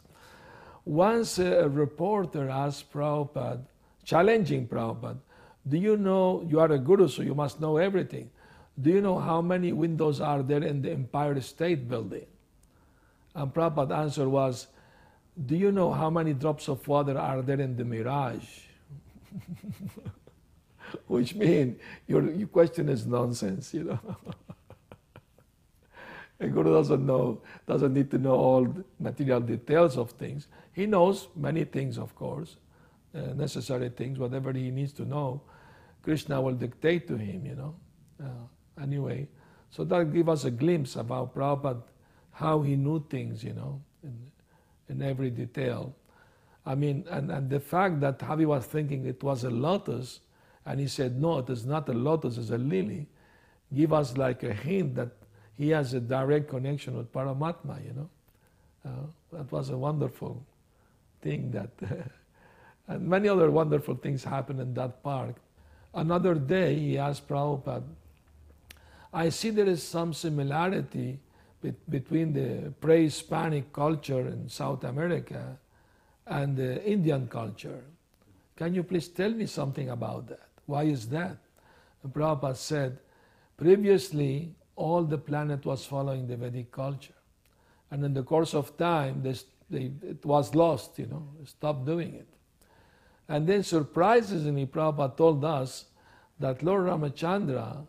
Once 0.86 1.40
a 1.40 1.68
reporter 1.68 2.50
asked 2.50 2.92
Prabhupada, 2.92 3.60
challenging 4.06 4.66
Prabhupada, 4.66 5.18
Do 5.68 5.78
you 5.78 5.98
know 5.98 6.42
you 6.48 6.62
are 6.62 6.72
a 6.72 6.80
guru, 6.80 7.10
so 7.10 7.22
you 7.22 7.36
must 7.36 7.60
know 7.60 7.76
everything? 7.76 8.30
Do 8.82 8.90
you 8.90 9.02
know 9.02 9.20
how 9.20 9.42
many 9.42 9.74
windows 9.74 10.22
are 10.22 10.42
there 10.42 10.64
in 10.64 10.82
the 10.82 10.92
Empire 10.92 11.40
State 11.42 11.88
Building? 11.88 12.26
And 13.36 13.54
Prabhupada's 13.54 13.92
answer 13.92 14.30
was, 14.30 14.68
Do 15.46 15.56
you 15.56 15.72
know 15.72 15.92
how 15.92 16.10
many 16.10 16.34
drops 16.34 16.68
of 16.68 16.88
water 16.88 17.18
are 17.18 17.42
there 17.42 17.60
in 17.60 17.76
the 17.76 17.86
Mirage? 17.86 18.48
Which 21.08 21.36
means 21.36 21.80
your, 22.08 22.32
your 22.32 22.48
question 22.48 22.90
is 22.90 23.06
nonsense, 23.06 23.74
you 23.74 23.84
know. 23.86 24.00
A 26.40 26.48
guru 26.48 26.74
doesn't 26.74 27.06
know, 27.06 27.42
doesn't 27.68 27.94
need 27.94 28.10
to 28.12 28.18
know 28.18 28.34
all 28.34 28.68
material 29.00 29.40
details 29.40 29.96
of 29.96 30.10
things. 30.12 30.48
He 30.74 30.88
knows 30.88 31.28
many 31.36 31.66
things, 31.66 32.00
of 32.00 32.16
course, 32.16 32.56
uh, 33.14 33.34
necessary 33.36 33.90
things, 33.90 34.18
whatever 34.18 34.52
he 34.52 34.72
needs 34.72 34.92
to 34.94 35.06
know. 35.06 35.42
Krishna 36.02 36.42
will 36.42 36.56
dictate 36.56 37.08
to 37.10 37.16
him, 37.16 37.46
you 37.46 37.54
know. 37.54 37.76
Uh, 38.20 38.48
anyway, 38.82 39.28
so 39.72 39.84
that 39.86 40.14
give 40.14 40.30
us 40.30 40.44
a 40.46 40.52
glimpse 40.52 40.96
about 40.96 41.34
Prabhupada, 41.34 41.82
how 42.32 42.62
he 42.62 42.76
knew 42.76 43.04
things, 43.10 43.44
you 43.44 43.54
know, 43.54 43.82
in, 44.04 44.32
in 44.90 45.02
every 45.02 45.30
detail. 45.30 45.96
I 46.66 46.76
mean, 46.76 47.06
and, 47.10 47.32
and 47.32 47.50
the 47.50 47.60
fact 47.60 48.02
that 48.02 48.20
Havi 48.20 48.46
was 48.46 48.66
thinking 48.66 49.06
it 49.06 49.24
was 49.24 49.44
a 49.44 49.50
lotus, 49.50 50.20
and 50.66 50.80
he 50.80 50.88
said, 50.88 51.20
no, 51.20 51.40
it 51.40 51.50
is 51.50 51.66
not 51.66 51.90
a 51.90 51.94
lotus, 51.94 52.38
it's 52.38 52.52
a 52.52 52.58
lily, 52.58 53.08
give 53.74 53.94
us 53.94 54.18
like 54.18 54.44
a 54.44 54.54
hint 54.54 54.96
that 54.96 55.10
he 55.58 55.70
has 55.70 55.94
a 55.94 56.00
direct 56.00 56.50
connection 56.50 56.98
with 56.98 57.12
Paramatma, 57.12 57.84
you 57.86 57.94
know. 57.94 58.10
Uh, 58.86 59.38
that 59.38 59.52
was 59.52 59.70
a 59.70 59.78
wonderful 59.78 60.44
thing 61.22 61.52
that, 61.52 61.70
and 62.88 63.08
many 63.08 63.30
other 63.30 63.50
wonderful 63.52 63.96
things 63.96 64.24
happened 64.24 64.60
in 64.60 64.74
that 64.74 65.02
park. 65.04 65.36
Another 65.94 66.36
day, 66.36 66.76
he 66.76 66.98
asked 66.98 67.28
Prabhupada, 67.28 67.84
I 69.14 69.30
see 69.30 69.50
there 69.50 69.68
is 69.68 69.84
some 69.84 70.14
similarity 70.14 71.20
be- 71.62 71.74
between 71.90 72.34
the 72.34 72.72
pre-Hispanic 72.80 73.74
culture 73.74 74.28
in 74.28 74.50
South 74.50 74.84
America 74.84 75.58
and 76.26 76.56
the 76.56 76.84
Indian 76.86 77.28
culture. 77.28 77.84
Can 78.56 78.74
you 78.74 78.84
please 78.84 79.08
tell 79.08 79.32
me 79.32 79.46
something 79.48 79.90
about 79.90 80.28
that? 80.28 80.48
Why 80.66 80.84
is 80.84 81.10
that? 81.10 81.38
And 82.04 82.14
Prabhupada 82.14 82.56
said, 82.56 83.00
previously 83.58 84.56
all 84.76 85.04
the 85.04 85.18
planet 85.18 85.66
was 85.66 85.86
following 85.86 86.28
the 86.28 86.38
Vedic 86.38 86.72
culture. 86.72 87.14
And 87.90 88.04
in 88.06 88.14
the 88.14 88.24
course 88.24 88.54
of 88.54 88.78
time, 88.78 89.22
they, 89.22 89.36
they, 89.70 89.92
it 90.08 90.26
was 90.26 90.56
lost, 90.56 90.98
you 90.98 91.08
know, 91.08 91.28
stopped 91.46 91.86
doing 91.86 92.16
it. 92.16 92.28
And 93.28 93.48
then 93.48 93.64
surprisingly, 93.64 94.66
Prabhupada 94.66 95.18
told 95.18 95.44
us 95.44 95.86
that 96.40 96.64
Lord 96.64 96.86
Ramachandra 96.86 97.86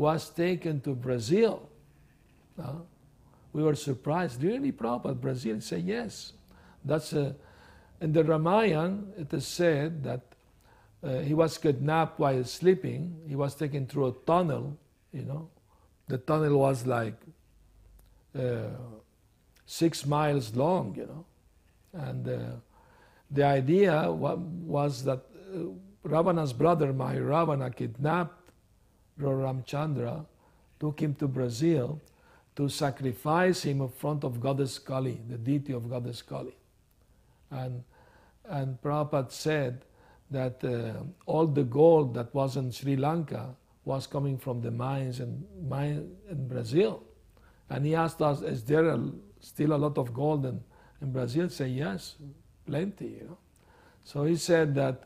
was 0.00 0.30
taken 0.30 0.80
to 0.80 0.94
Brazil. 0.94 1.68
Uh, 2.58 2.72
we 3.52 3.62
were 3.62 3.74
surprised. 3.74 4.42
Really, 4.42 4.72
Prabhupada, 4.72 5.20
Brazil? 5.20 5.60
Said, 5.60 5.84
yes. 5.84 6.32
That's 6.84 7.12
a, 7.12 7.36
in 8.00 8.12
the 8.12 8.24
Ramayana, 8.24 8.98
it 9.18 9.32
is 9.34 9.46
said 9.46 10.02
that 10.04 10.22
uh, 11.02 11.18
he 11.18 11.34
was 11.34 11.58
kidnapped 11.58 12.18
while 12.18 12.44
sleeping. 12.44 13.20
He 13.28 13.36
was 13.36 13.54
taken 13.54 13.86
through 13.86 14.06
a 14.06 14.12
tunnel, 14.26 14.78
you 15.12 15.22
know. 15.22 15.48
The 16.08 16.18
tunnel 16.18 16.58
was 16.58 16.86
like 16.86 17.20
uh, 18.38 18.70
six 19.66 20.06
miles 20.06 20.56
long, 20.56 20.94
you 20.96 21.06
know. 21.06 21.24
And 21.92 22.28
uh, 22.28 22.38
the 23.30 23.44
idea 23.44 24.10
wa- 24.10 24.34
was 24.34 25.04
that 25.04 25.20
uh, 25.54 25.58
Ravana's 26.04 26.54
brother, 26.54 26.92
Mahiravana, 26.92 27.70
kidnapped 27.70 28.39
Ramchandra, 29.28 30.24
took 30.78 31.00
him 31.00 31.14
to 31.16 31.28
Brazil 31.28 32.00
to 32.56 32.68
sacrifice 32.68 33.62
him 33.62 33.80
in 33.80 33.88
front 33.88 34.24
of 34.24 34.40
Goddess 34.40 34.78
Kali, 34.78 35.20
the 35.28 35.38
deity 35.38 35.72
of 35.72 35.88
Goddess 35.88 36.22
Kali. 36.22 36.54
And, 37.50 37.84
and 38.44 38.80
Prabhupada 38.82 39.30
said 39.30 39.84
that 40.30 40.62
uh, 40.64 41.02
all 41.26 41.46
the 41.46 41.64
gold 41.64 42.14
that 42.14 42.34
was 42.34 42.56
in 42.56 42.70
Sri 42.70 42.96
Lanka 42.96 43.54
was 43.84 44.06
coming 44.06 44.38
from 44.38 44.60
the 44.60 44.70
mines 44.70 45.20
in, 45.20 45.44
mine 45.68 46.10
in 46.30 46.48
Brazil. 46.48 47.02
And 47.68 47.86
he 47.86 47.94
asked 47.94 48.20
us, 48.20 48.42
is 48.42 48.64
there 48.64 48.88
a, 48.88 49.10
still 49.40 49.72
a 49.72 49.78
lot 49.78 49.96
of 49.96 50.12
gold 50.12 50.44
in, 50.44 50.60
in 51.00 51.12
Brazil? 51.12 51.48
Say, 51.48 51.68
yes, 51.68 52.16
plenty, 52.66 53.06
you 53.06 53.24
know. 53.24 53.38
So 54.04 54.24
he 54.24 54.36
said 54.36 54.74
that 54.74 55.04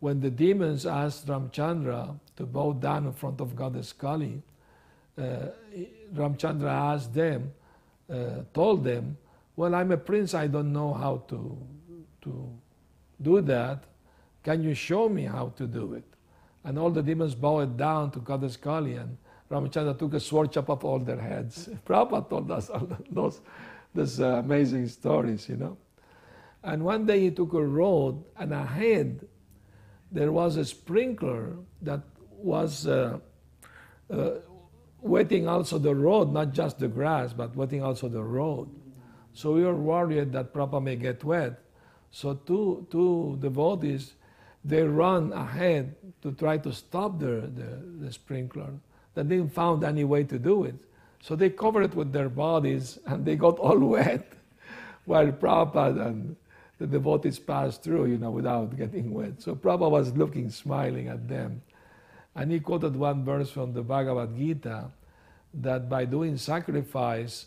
when 0.00 0.20
the 0.20 0.30
demons 0.30 0.86
asked 0.86 1.26
Ramchandra 1.26 2.18
to 2.36 2.46
bow 2.46 2.72
down 2.72 3.06
in 3.06 3.12
front 3.12 3.40
of 3.40 3.56
Goddess 3.56 3.92
Kali, 3.92 4.42
uh, 5.18 5.22
Ramchandra 6.14 6.70
asked 6.70 7.14
them, 7.14 7.52
uh, 8.10 8.42
told 8.52 8.84
them, 8.84 9.16
well, 9.56 9.74
I'm 9.74 9.90
a 9.90 9.96
prince, 9.96 10.34
I 10.34 10.46
don't 10.46 10.72
know 10.72 10.92
how 10.92 11.22
to, 11.28 11.58
to 12.22 12.50
do 13.22 13.40
that. 13.40 13.84
Can 14.42 14.62
you 14.62 14.74
show 14.74 15.08
me 15.08 15.24
how 15.24 15.52
to 15.56 15.66
do 15.66 15.94
it? 15.94 16.04
And 16.64 16.78
all 16.78 16.90
the 16.90 17.02
demons 17.02 17.34
bowed 17.34 17.76
down 17.76 18.10
to 18.12 18.20
Goddess 18.20 18.56
Kali, 18.56 18.94
and 18.94 19.16
Ramachandra 19.50 19.98
took 19.98 20.14
a 20.14 20.20
sword, 20.20 20.52
chop 20.52 20.68
off 20.68 20.84
all 20.84 20.98
their 20.98 21.20
heads. 21.20 21.68
Prabhupada 21.86 22.28
told 22.28 22.50
us 22.50 22.68
all 22.68 22.88
those, 23.10 23.40
those 23.94 24.20
uh, 24.20 24.42
amazing 24.44 24.88
stories, 24.88 25.48
you 25.48 25.56
know. 25.56 25.76
And 26.62 26.84
one 26.84 27.06
day 27.06 27.20
he 27.20 27.30
took 27.30 27.54
a 27.54 27.64
road, 27.64 28.22
and 28.36 28.52
ahead 28.52 29.26
there 30.10 30.32
was 30.32 30.56
a 30.56 30.64
sprinkler 30.64 31.56
that 31.82 32.00
was 32.46 32.86
uh, 32.86 33.18
uh, 34.10 34.30
wetting 35.02 35.48
also 35.48 35.78
the 35.78 35.94
road, 35.94 36.32
not 36.32 36.52
just 36.52 36.78
the 36.78 36.88
grass, 36.88 37.32
but 37.32 37.54
wetting 37.54 37.82
also 37.82 38.08
the 38.08 38.22
road. 38.22 38.68
So 39.34 39.52
we 39.52 39.64
were 39.64 39.74
worried 39.74 40.32
that 40.32 40.54
Prabhupada 40.54 40.82
may 40.82 40.96
get 40.96 41.22
wet. 41.22 41.60
So 42.10 42.34
two, 42.34 42.86
two 42.90 43.36
devotees, 43.40 44.14
they 44.64 44.82
run 44.82 45.32
ahead 45.32 45.94
to 46.22 46.32
try 46.32 46.58
to 46.58 46.72
stop 46.72 47.18
the, 47.18 47.50
the, 47.54 48.06
the 48.06 48.12
sprinkler. 48.12 48.72
They 49.14 49.22
didn't 49.22 49.52
found 49.52 49.84
any 49.84 50.04
way 50.04 50.24
to 50.24 50.38
do 50.38 50.64
it. 50.64 50.76
So 51.20 51.36
they 51.36 51.50
covered 51.50 51.82
it 51.82 51.94
with 51.94 52.12
their 52.12 52.28
bodies 52.28 52.98
and 53.06 53.24
they 53.24 53.36
got 53.36 53.58
all 53.58 53.78
wet 53.78 54.32
while 55.04 55.26
Prabhupada 55.32 56.06
and 56.06 56.36
the 56.78 56.86
devotees 56.86 57.38
passed 57.38 57.82
through, 57.82 58.06
you 58.06 58.18
know, 58.18 58.30
without 58.30 58.76
getting 58.76 59.12
wet. 59.12 59.42
So 59.42 59.54
Prabhupada 59.54 59.90
was 59.90 60.12
looking, 60.14 60.50
smiling 60.50 61.08
at 61.08 61.28
them. 61.28 61.62
And 62.36 62.52
he 62.52 62.60
quoted 62.60 62.94
one 62.94 63.24
verse 63.24 63.50
from 63.50 63.72
the 63.72 63.82
Bhagavad 63.82 64.36
Gita 64.36 64.90
that 65.54 65.88
by 65.88 66.04
doing 66.04 66.36
sacrifice, 66.36 67.46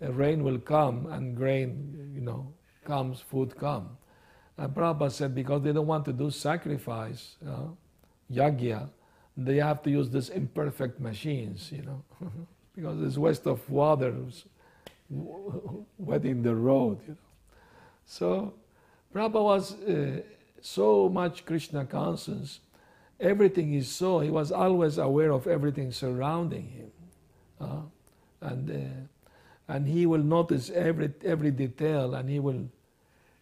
rain 0.00 0.42
will 0.42 0.58
come 0.58 1.06
and 1.12 1.36
grain, 1.36 2.10
you 2.14 2.22
know, 2.22 2.52
comes, 2.84 3.20
food 3.20 3.56
come. 3.56 3.98
And 4.56 4.74
Prabhupada 4.74 5.10
said 5.10 5.34
because 5.34 5.62
they 5.62 5.72
don't 5.72 5.86
want 5.86 6.06
to 6.06 6.12
do 6.12 6.30
sacrifice, 6.30 7.36
uh, 7.46 7.68
yagya, 8.32 8.88
they 9.36 9.56
have 9.56 9.82
to 9.82 9.90
use 9.90 10.10
these 10.10 10.30
imperfect 10.30 11.00
machines, 11.00 11.70
you 11.70 11.82
know, 11.82 12.02
because 12.74 13.00
it's 13.02 13.18
waste 13.18 13.46
of 13.46 13.68
water 13.70 14.14
wetting 15.98 16.42
the 16.42 16.54
road, 16.54 16.98
you 17.02 17.12
know. 17.12 17.16
So 18.06 18.54
Prabhupada 19.14 19.44
was 19.44 19.74
uh, 19.82 20.22
so 20.60 21.08
much 21.08 21.44
Krishna 21.44 21.84
conscious. 21.84 22.60
Everything 23.20 23.68
he 23.68 23.82
saw, 23.82 24.20
he 24.20 24.30
was 24.30 24.50
always 24.50 24.98
aware 24.98 25.30
of 25.32 25.46
everything 25.46 25.92
surrounding 25.92 26.68
him. 26.68 26.90
Uh, 27.60 27.82
and, 28.40 28.70
uh, 28.70 29.72
and 29.72 29.86
he 29.86 30.06
will 30.06 30.22
notice 30.22 30.70
every, 30.70 31.12
every 31.24 31.50
detail 31.50 32.14
and 32.14 32.28
he 32.28 32.40
will, 32.40 32.66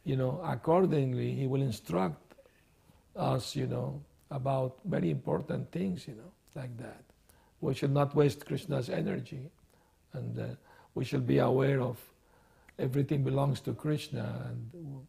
you 0.04 0.16
know, 0.16 0.40
accordingly, 0.44 1.32
he 1.32 1.47
will 1.47 1.62
instruct 1.62 2.35
us, 3.14 3.54
you 3.54 3.66
know, 3.66 4.02
about 4.30 4.76
very 4.85 5.11
important 5.11 5.70
things, 5.70 6.08
you 6.08 6.14
know, 6.14 6.32
like 6.54 6.76
that. 6.78 7.02
We 7.61 7.75
should 7.75 7.92
not 7.92 8.14
waste 8.14 8.47
Krishna's 8.47 8.88
energy 8.88 9.50
and 10.12 10.38
uh, 10.38 10.44
we 10.94 11.04
should 11.04 11.26
be 11.26 11.38
aware 11.38 11.80
of 11.80 11.99
everything 12.78 13.23
belongs 13.23 13.61
to 13.61 13.73
Krishna 13.73 14.42
and 14.49 15.06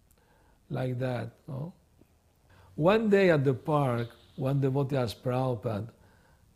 like 0.70 1.00
that. 1.00 1.32
No? 1.48 1.74
One 2.76 3.10
day 3.10 3.30
at 3.30 3.44
the 3.44 3.54
park, 3.54 4.10
one 4.40 4.62
devotee 4.62 4.98
asked 4.98 5.24
Prabhupada, 5.24 5.90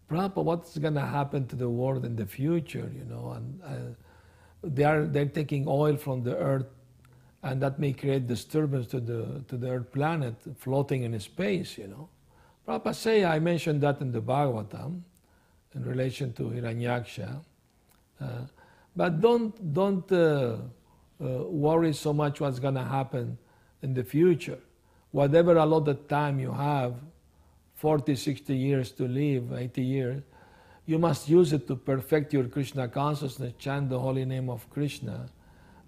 Prabhupada, 0.10 0.44
what's 0.44 0.78
going 0.78 0.94
to 0.94 1.02
happen 1.02 1.48
to 1.48 1.56
the 1.56 1.70
world 1.70 2.06
in 2.06 2.16
the 2.16 2.26
future? 2.26 2.90
You 2.96 3.06
know, 3.06 3.32
and 3.32 3.62
uh, 3.64 3.78
they 4.64 4.84
are 4.84 5.06
they're 5.06 5.26
taking 5.26 5.66
oil 5.68 5.98
from 5.98 6.24
the 6.24 6.38
earth, 6.38 6.68
and 7.42 7.62
that 7.62 7.80
may 7.80 7.94
create 7.94 8.28
disturbance 8.28 8.88
to 8.88 9.00
the 9.00 9.44
to 9.48 9.58
the 9.58 9.70
earth 9.70 9.92
planet 9.92 10.36
floating 10.58 11.04
in 11.04 11.20
space. 11.20 11.78
You 11.78 11.88
know, 11.88 12.10
Prabhupada 12.68 12.96
say 12.96 13.26
I 13.26 13.40
mentioned 13.40 13.82
that 13.82 14.02
in 14.02 14.12
the 14.12 14.22
Bhagavatam, 14.22 15.02
in 15.76 15.86
relation 15.86 16.34
to 16.34 16.44
Hiranyaksha, 16.44 17.42
uh, 18.22 18.28
but 18.96 19.20
don't 19.20 19.74
don't 19.74 20.12
uh, 20.12 20.58
uh 21.22 21.44
worry 21.48 21.94
so 21.94 22.14
much 22.14 22.40
what's 22.40 22.60
going 22.60 22.76
to 22.76 22.84
happen 22.84 23.38
in 23.82 23.94
the 23.94 24.04
future. 24.04 24.60
Whatever 25.12 25.58
allotted 25.58 26.10
time 26.10 26.40
you 26.40 26.52
have, 26.52 26.96
40, 27.84 28.16
60 28.16 28.56
years 28.56 28.92
to 28.94 29.10
live, 29.10 29.52
80 29.52 29.82
years, 29.82 30.24
you 30.86 30.98
must 30.98 31.28
use 31.28 31.52
it 31.52 31.68
to 31.68 31.76
perfect 31.76 32.32
your 32.32 32.46
Krishna 32.46 32.88
consciousness, 32.88 33.52
chant 33.60 33.90
the 33.90 34.00
holy 34.00 34.24
name 34.24 34.50
of 34.50 34.70
Krishna, 34.70 35.28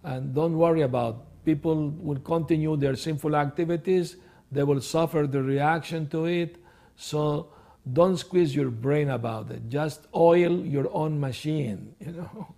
and 0.04 0.36
don't 0.36 0.58
worry 0.58 0.82
about 0.82 1.46
people 1.46 1.92
will 2.02 2.20
continue 2.20 2.76
their 2.76 2.98
sinful 2.98 3.34
activities, 3.34 4.18
they 4.52 4.64
will 4.64 4.82
suffer 4.82 5.26
the 5.26 5.42
reaction 5.42 6.06
to 6.10 6.26
it, 6.26 6.58
so 6.98 7.48
don't 7.94 8.18
squeeze 8.18 8.54
your 8.54 8.72
brain 8.72 9.12
about 9.12 9.50
it. 9.50 9.70
Just 9.70 10.02
oil 10.14 10.66
your 10.66 10.94
own 10.94 11.18
machine, 11.18 11.96
you 12.06 12.12
know. 12.12 12.56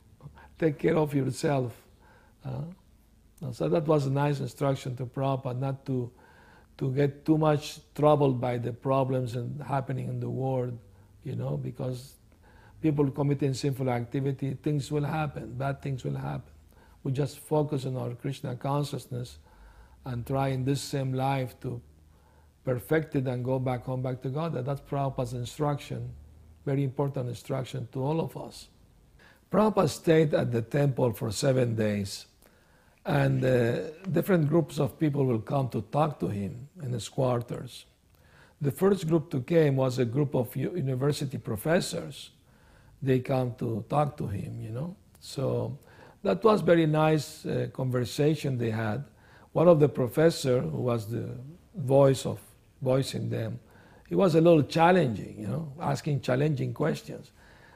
Take 0.58 0.80
care 0.80 0.98
of 0.98 1.14
yourself. 1.14 1.80
Uh, 2.44 3.52
so 3.52 3.70
that 3.70 3.86
was 3.86 4.08
a 4.08 4.10
nice 4.10 4.40
instruction 4.40 4.96
to 4.96 5.06
Prabhupada 5.06 5.60
not 5.60 5.86
to, 5.86 6.10
to 6.78 6.92
get 6.92 7.26
too 7.26 7.38
much 7.38 7.80
troubled 7.96 8.40
by 8.40 8.58
the 8.58 8.72
problems 8.72 9.36
and 9.36 9.62
happening 9.64 10.08
in 10.08 10.20
the 10.20 10.30
world, 10.30 10.78
you 11.24 11.36
know, 11.36 11.58
because 11.58 12.14
people 12.82 13.10
committing 13.10 13.54
sinful 13.54 13.90
activity, 13.90 14.56
things 14.62 14.92
will 14.92 15.04
happen, 15.04 15.54
bad 15.54 15.82
things 15.82 16.04
will 16.04 16.16
happen. 16.16 16.54
We 17.04 17.12
just 17.12 17.40
focus 17.40 17.86
on 17.86 17.98
our 17.98 18.14
Krishna 18.14 18.56
consciousness 18.56 19.40
and 20.06 20.26
try 20.26 20.50
in 20.50 20.66
this 20.66 20.82
same 20.82 21.14
life 21.14 21.60
to 21.62 21.82
perfect 22.64 23.16
it 23.16 23.28
and 23.28 23.44
go 23.44 23.60
back 23.60 23.86
home, 23.86 24.02
back 24.02 24.22
to 24.22 24.30
God. 24.30 24.54
That's 24.54 24.82
Prabhupada's 24.82 25.34
instruction, 25.34 26.12
very 26.66 26.84
important 26.84 27.30
instruction 27.30 27.88
to 27.94 28.04
all 28.04 28.20
of 28.22 28.38
us. 28.38 28.68
Prabhupada 29.52 29.90
stayed 29.90 30.34
at 30.34 30.52
the 30.52 30.62
temple 30.62 31.14
for 31.14 31.32
seven 31.32 31.76
days 31.76 32.26
and 33.08 33.44
uh, 33.44 33.80
different 34.12 34.50
groups 34.50 34.80
of 34.80 35.00
people 35.00 35.26
will 35.26 35.40
come 35.40 35.70
to 35.70 35.82
talk 35.82 36.20
to 36.20 36.28
him 36.28 36.68
in 36.84 36.92
his 36.92 37.08
quarters. 37.08 37.86
The 38.60 38.72
first 38.72 39.08
group 39.08 39.32
to 39.32 39.40
came 39.42 39.78
was 39.78 39.98
a 39.98 40.06
group 40.06 40.36
of 40.36 40.54
university 40.56 41.38
professors. 41.38 42.32
They 43.02 43.20
come 43.20 43.56
to 43.60 43.86
talk 43.88 44.18
to 44.18 44.28
him, 44.28 44.62
you 44.62 44.72
know. 44.72 44.96
So 45.22 45.78
that 46.24 46.44
was 46.44 46.60
very 46.62 46.86
nice 46.86 47.46
uh, 47.46 47.70
conversation 47.72 48.58
they 48.58 48.72
had. 48.72 49.06
One 49.54 49.70
of 49.70 49.80
the 49.80 49.88
professor, 49.88 50.60
who 50.60 50.82
was 50.82 51.10
the 51.10 51.30
voice 51.76 52.26
of 52.26 52.40
voicing 52.82 53.30
them, 53.30 53.60
he 54.10 54.16
was 54.16 54.36
a 54.36 54.42
little 54.42 54.64
challenging, 54.64 55.36
you 55.40 55.48
know, 55.48 55.72
asking 55.80 56.22
challenging 56.22 56.74
questions. 56.74 57.32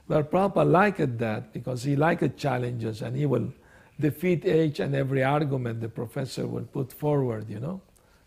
But 0.08 0.30
Prabhupada 0.30 0.70
liked 0.70 1.18
that 1.20 1.54
because 1.54 1.84
he 1.84 1.96
liked 1.96 2.38
challenges 2.38 3.02
and 3.02 3.16
he 3.16 3.26
will 3.26 3.54
defeat 4.02 4.46
each 4.46 4.80
and 4.80 4.96
every 4.96 5.24
argument 5.24 5.82
the 5.82 5.90
professor 5.90 6.48
will 6.48 6.66
put 6.66 6.92
forward, 6.92 7.50
you 7.50 7.60
know, 7.60 7.82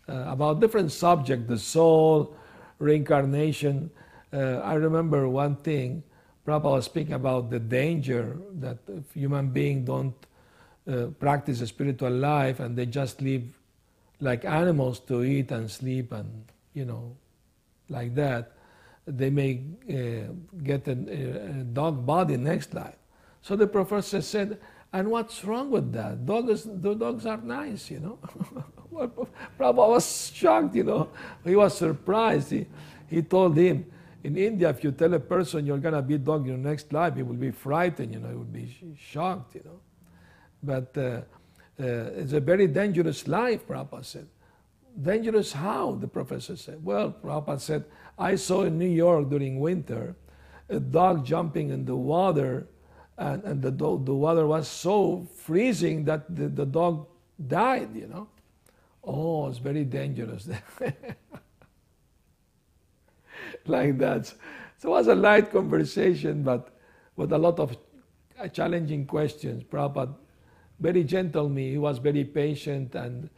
uh, 0.09 0.25
about 0.27 0.59
different 0.59 0.91
subjects, 0.91 1.47
the 1.47 1.57
soul, 1.59 2.35
reincarnation. 2.79 3.91
Uh, 4.33 4.59
I 4.71 4.73
remember 4.75 5.27
one 5.29 5.55
thing, 5.57 6.03
Prabhupada 6.45 6.71
was 6.75 6.85
speaking 6.85 7.13
about 7.13 7.49
the 7.49 7.59
danger 7.59 8.37
that 8.59 8.77
if 8.87 9.13
human 9.13 9.49
beings 9.49 9.87
don't 9.87 10.15
uh, 10.87 11.07
practice 11.19 11.61
a 11.61 11.67
spiritual 11.67 12.11
life 12.11 12.59
and 12.59 12.77
they 12.77 12.85
just 12.85 13.21
live 13.21 13.43
like 14.19 14.45
animals 14.45 14.99
to 14.99 15.23
eat 15.23 15.51
and 15.51 15.69
sleep 15.69 16.11
and, 16.11 16.29
you 16.73 16.85
know, 16.85 17.15
like 17.89 18.15
that, 18.15 18.51
they 19.07 19.29
may 19.29 19.61
uh, 19.89 20.31
get 20.63 20.87
a, 20.87 20.91
a 20.91 21.63
dog 21.63 22.05
body 22.05 22.37
next 22.37 22.73
life. 22.73 22.97
So 23.41 23.55
the 23.55 23.67
professor 23.67 24.21
said, 24.21 24.59
and 24.95 25.11
what's 25.11 25.43
wrong 25.43 25.71
with 25.71 25.91
that? 25.91 26.25
Dogs, 26.25 26.63
the 26.63 26.93
dogs 26.93 27.25
are 27.25 27.41
nice, 27.41 27.91
you 27.91 27.99
know. 27.99 28.17
Prabhupada 29.59 29.89
was 29.89 30.31
shocked, 30.33 30.73
you 30.73 30.85
know. 30.85 31.09
He 31.43 31.53
was 31.53 31.77
surprised. 31.77 32.51
He, 32.51 32.65
he 33.09 33.21
told 33.21 33.57
him, 33.57 33.91
in 34.23 34.37
India, 34.37 34.69
if 34.69 34.85
you 34.85 34.93
tell 34.93 35.13
a 35.13 35.19
person 35.19 35.65
you're 35.65 35.79
going 35.79 35.95
to 35.95 36.01
be 36.01 36.13
a 36.13 36.17
dog 36.17 36.43
in 36.43 36.47
your 36.47 36.57
next 36.57 36.93
life, 36.93 37.17
he 37.17 37.23
will 37.23 37.35
be 37.35 37.51
frightened, 37.51 38.13
you 38.13 38.21
know, 38.21 38.29
he 38.29 38.35
will 38.35 38.45
be 38.45 38.73
shocked, 38.97 39.55
you 39.55 39.63
know. 39.65 39.79
But 40.63 40.97
uh, 40.97 41.01
uh, 41.77 42.21
it's 42.21 42.31
a 42.31 42.39
very 42.39 42.67
dangerous 42.67 43.27
life, 43.27 43.67
Prabhupada 43.67 44.05
said. 44.05 44.27
Dangerous 45.01 45.51
how? 45.51 45.95
The 45.95 46.07
professor 46.07 46.55
said. 46.55 46.79
Well, 46.81 47.13
Prabhupada 47.21 47.59
said, 47.59 47.83
I 48.17 48.35
saw 48.35 48.63
in 48.63 48.77
New 48.77 48.87
York 48.87 49.29
during 49.29 49.59
winter 49.59 50.15
a 50.69 50.79
dog 50.79 51.25
jumping 51.25 51.69
in 51.69 51.83
the 51.83 51.97
water 51.97 52.69
and, 53.17 53.43
and 53.43 53.61
the, 53.61 53.71
the 53.71 54.13
water 54.13 54.45
was 54.45 54.67
so 54.67 55.27
freezing 55.35 56.03
that 56.05 56.35
the, 56.35 56.47
the 56.47 56.65
dog 56.65 57.07
died, 57.47 57.95
you 57.95 58.07
know. 58.07 58.27
Oh, 59.03 59.47
it's 59.47 59.59
very 59.59 59.85
dangerous. 59.85 60.49
like 63.65 63.97
that. 63.99 64.33
So 64.77 64.89
it 64.89 64.91
was 64.91 65.07
a 65.07 65.15
light 65.15 65.51
conversation, 65.51 66.43
but 66.43 66.69
with 67.15 67.31
a 67.31 67.37
lot 67.37 67.59
of 67.59 67.77
challenging 68.51 69.05
questions. 69.05 69.63
Prabhupada, 69.63 70.15
very 70.79 71.03
gentle 71.03 71.47
me. 71.47 71.71
He 71.71 71.77
was 71.77 71.99
very 71.99 72.25
patient 72.25 72.95
and, 72.95 73.29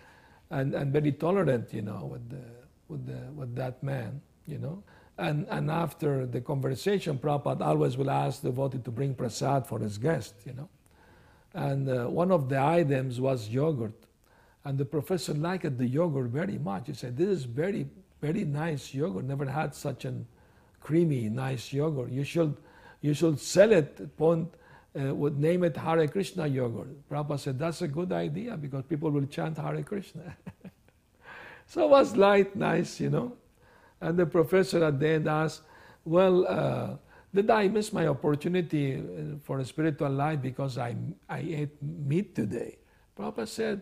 and, 0.49 0.73
and 0.73 0.91
very 0.91 1.11
tolerant, 1.11 1.73
you 1.73 1.83
know, 1.83 2.09
with, 2.11 2.29
the, 2.29 2.43
with, 2.87 3.05
the, 3.05 3.31
with 3.33 3.55
that 3.55 3.83
man, 3.83 4.21
you 4.47 4.57
know. 4.57 4.83
And, 5.17 5.47
and 5.49 5.71
after 5.71 6.27
the 6.27 6.41
conversation, 6.41 7.17
Prabhupada 7.17 7.62
always 7.62 7.97
will 7.97 8.12
ask 8.12 8.41
the 8.41 8.49
devotee 8.49 8.80
to 8.80 8.91
bring 8.91 9.15
prasad 9.15 9.65
for 9.65 9.80
his 9.80 9.97
guest, 9.97 10.36
you 10.45 10.53
know. 10.53 10.69
And 11.53 11.89
uh, 11.89 12.06
one 12.06 12.32
of 12.32 12.49
the 12.49 12.62
items 12.62 13.19
was 13.19 13.49
yogurt. 13.49 13.95
And 14.63 14.77
the 14.77 14.86
professor 14.86 15.34
liked 15.34 15.77
the 15.77 15.88
yogurt 15.88 16.27
very 16.27 16.60
much. 16.60 16.88
He 16.88 16.93
said, 16.93 17.17
this 17.17 17.30
is 17.30 17.43
very, 17.45 17.88
very 18.21 18.45
nice 18.45 18.93
yogurt. 18.93 19.25
Never 19.25 19.45
had 19.45 19.73
such 19.73 20.06
a 20.06 20.13
creamy, 20.82 21.30
nice 21.30 21.73
yogurt. 21.73 22.12
You 22.12 22.23
should, 22.23 22.56
you 23.01 23.15
should 23.15 23.39
sell 23.39 23.71
it, 23.71 24.15
point, 24.17 24.53
uh, 24.99 25.15
would 25.15 25.39
name 25.39 25.63
it 25.63 25.75
Hare 25.75 26.08
Krishna 26.08 26.45
yogurt. 26.45 27.10
Prabhupada 27.10 27.39
said, 27.39 27.58
that's 27.58 27.82
a 27.82 27.88
good 27.88 28.12
idea 28.12 28.56
because 28.56 28.84
people 28.84 29.10
will 29.10 29.25
chant 29.25 29.58
Hare 29.58 29.82
Krishna. 29.82 30.36
so 31.65 31.86
it 31.86 31.89
was 31.89 32.15
light, 32.15 32.56
nice, 32.56 32.99
you 32.99 33.10
know. 33.10 33.34
And 34.01 34.17
the 34.17 34.25
professor 34.25 34.83
at 34.83 34.99
the 34.99 35.07
end 35.07 35.27
asked, 35.27 35.62
Well, 36.05 36.45
uh, 36.47 36.97
did 37.33 37.49
I 37.49 37.67
miss 37.67 37.91
my 37.91 38.07
opportunity 38.07 38.95
uh, 38.95 39.38
for 39.43 39.60
a 39.60 39.65
spiritual 39.65 40.10
life 40.10 40.41
because 40.41 40.77
I, 40.77 40.95
I 41.29 41.39
ate 41.39 41.81
meat 41.81 42.36
today? 42.36 42.77
Prabhupada 43.17 43.47
said, 43.47 43.81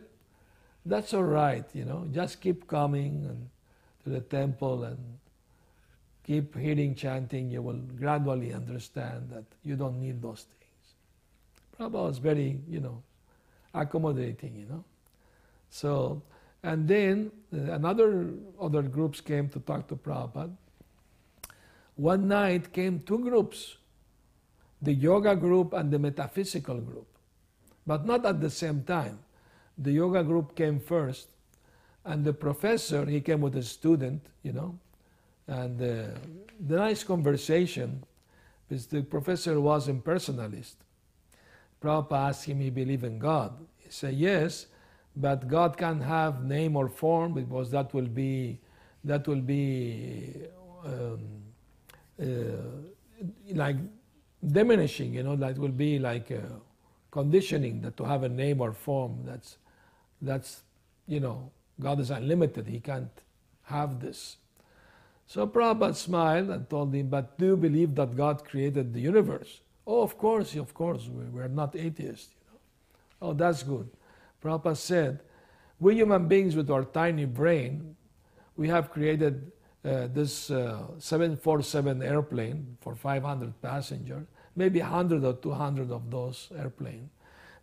that's 0.85 1.13
all 1.13 1.23
right, 1.23 1.65
you 1.73 1.83
know. 1.83 2.07
Just 2.11 2.39
keep 2.41 2.67
coming 2.67 3.25
and 3.27 3.49
to 4.03 4.09
the 4.09 4.21
temple 4.21 4.83
and 4.83 4.97
keep 6.23 6.55
hearing 6.55 6.93
chanting. 6.95 7.49
You 7.49 7.61
will 7.61 7.81
gradually 7.97 8.53
understand 8.53 9.29
that 9.31 9.45
you 9.63 9.75
don't 9.75 9.99
need 9.99 10.21
those 10.21 10.45
things. 10.45 11.91
Prabhupada 11.91 12.07
was 12.07 12.17
very, 12.19 12.59
you 12.69 12.79
know, 12.79 13.01
accommodating, 13.73 14.55
you 14.55 14.67
know. 14.67 14.83
So, 15.69 16.21
and 16.65 16.87
then 16.87 17.31
uh, 17.53 17.73
another 17.73 18.33
other 18.59 18.81
groups 18.81 19.21
came 19.21 19.47
to 19.49 19.59
talk 19.59 19.87
to 19.87 19.95
Prabhupada. 19.95 20.51
One 21.95 22.27
night 22.27 22.73
came 22.73 22.99
two 22.99 23.19
groups, 23.19 23.77
the 24.81 24.93
yoga 24.93 25.35
group 25.35 25.73
and 25.73 25.91
the 25.91 25.99
metaphysical 25.99 26.81
group, 26.81 27.07
but 27.85 28.05
not 28.05 28.25
at 28.25 28.41
the 28.41 28.49
same 28.49 28.83
time. 28.83 29.19
The 29.77 29.91
yoga 29.91 30.23
group 30.23 30.55
came 30.55 30.79
first, 30.79 31.27
and 32.03 32.25
the 32.25 32.33
professor, 32.33 33.05
he 33.05 33.21
came 33.21 33.41
with 33.41 33.55
a 33.55 33.63
student, 33.63 34.25
you 34.41 34.53
know, 34.53 34.79
and 35.47 35.81
uh, 35.81 36.17
the 36.59 36.77
nice 36.77 37.03
conversation, 37.03 38.03
because 38.67 38.87
the 38.87 39.03
professor 39.03 39.59
was 39.61 39.87
impersonalist. 39.87 40.75
Prabhupada 41.81 42.29
asked 42.29 42.45
him, 42.45 42.59
he 42.59 42.71
believed 42.71 43.03
in 43.03 43.19
God. 43.19 43.53
He 43.77 43.91
said, 43.91 44.15
yes, 44.15 44.65
but 45.15 45.47
God 45.47 45.77
can 45.77 46.01
have 46.01 46.43
name 46.43 46.75
or 46.75 46.89
form 46.89 47.33
because 47.33 47.71
that 47.71 47.93
will 47.93 48.07
be, 48.07 48.59
that 49.03 49.27
will 49.27 49.41
be 49.41 50.47
um, 50.85 51.19
uh, 52.21 52.25
like 53.53 53.77
diminishing, 54.45 55.13
you 55.13 55.23
know, 55.23 55.35
that 55.35 55.57
will 55.57 55.69
be 55.69 55.99
like 55.99 56.31
uh, 56.31 56.41
conditioning 57.11 57.81
that 57.81 57.95
to 57.97 58.03
have 58.03 58.23
a 58.23 58.29
name 58.29 58.61
or 58.61 58.73
form. 58.73 59.21
That's, 59.25 59.57
that's, 60.21 60.63
you 61.07 61.19
know, 61.19 61.51
God 61.79 61.99
is 61.99 62.09
unlimited. 62.09 62.67
He 62.67 62.79
can't 62.79 63.11
have 63.63 63.99
this. 63.99 64.37
So 65.27 65.47
Prabhupada 65.47 65.95
smiled 65.95 66.49
and 66.49 66.69
told 66.69 66.93
him, 66.93 67.09
But 67.09 67.37
do 67.37 67.45
you 67.47 67.57
believe 67.57 67.95
that 67.95 68.15
God 68.15 68.45
created 68.45 68.93
the 68.93 69.01
universe? 69.01 69.61
Oh, 69.87 70.01
of 70.01 70.17
course, 70.17 70.55
of 70.55 70.73
course. 70.73 71.07
We, 71.07 71.41
are 71.41 71.47
not 71.47 71.75
atheists. 71.75 72.29
You 72.33 72.51
know? 72.51 72.59
Oh, 73.21 73.33
that's 73.33 73.63
good. 73.63 73.89
Prabhupada 74.45 74.77
said, 74.77 75.19
We 75.79 75.95
human 75.95 76.27
beings 76.27 76.55
with 76.55 76.69
our 76.69 76.85
tiny 76.85 77.25
brain, 77.25 77.95
we 78.55 78.67
have 78.69 78.91
created 78.91 79.51
uh, 79.83 80.07
this 80.13 80.51
uh, 80.51 80.83
747 80.99 82.03
airplane 82.03 82.77
for 82.79 82.95
500 82.95 83.59
passengers, 83.61 84.25
maybe 84.55 84.79
100 84.79 85.23
or 85.23 85.33
200 85.33 85.91
of 85.91 86.11
those 86.11 86.49
airplanes. 86.57 87.09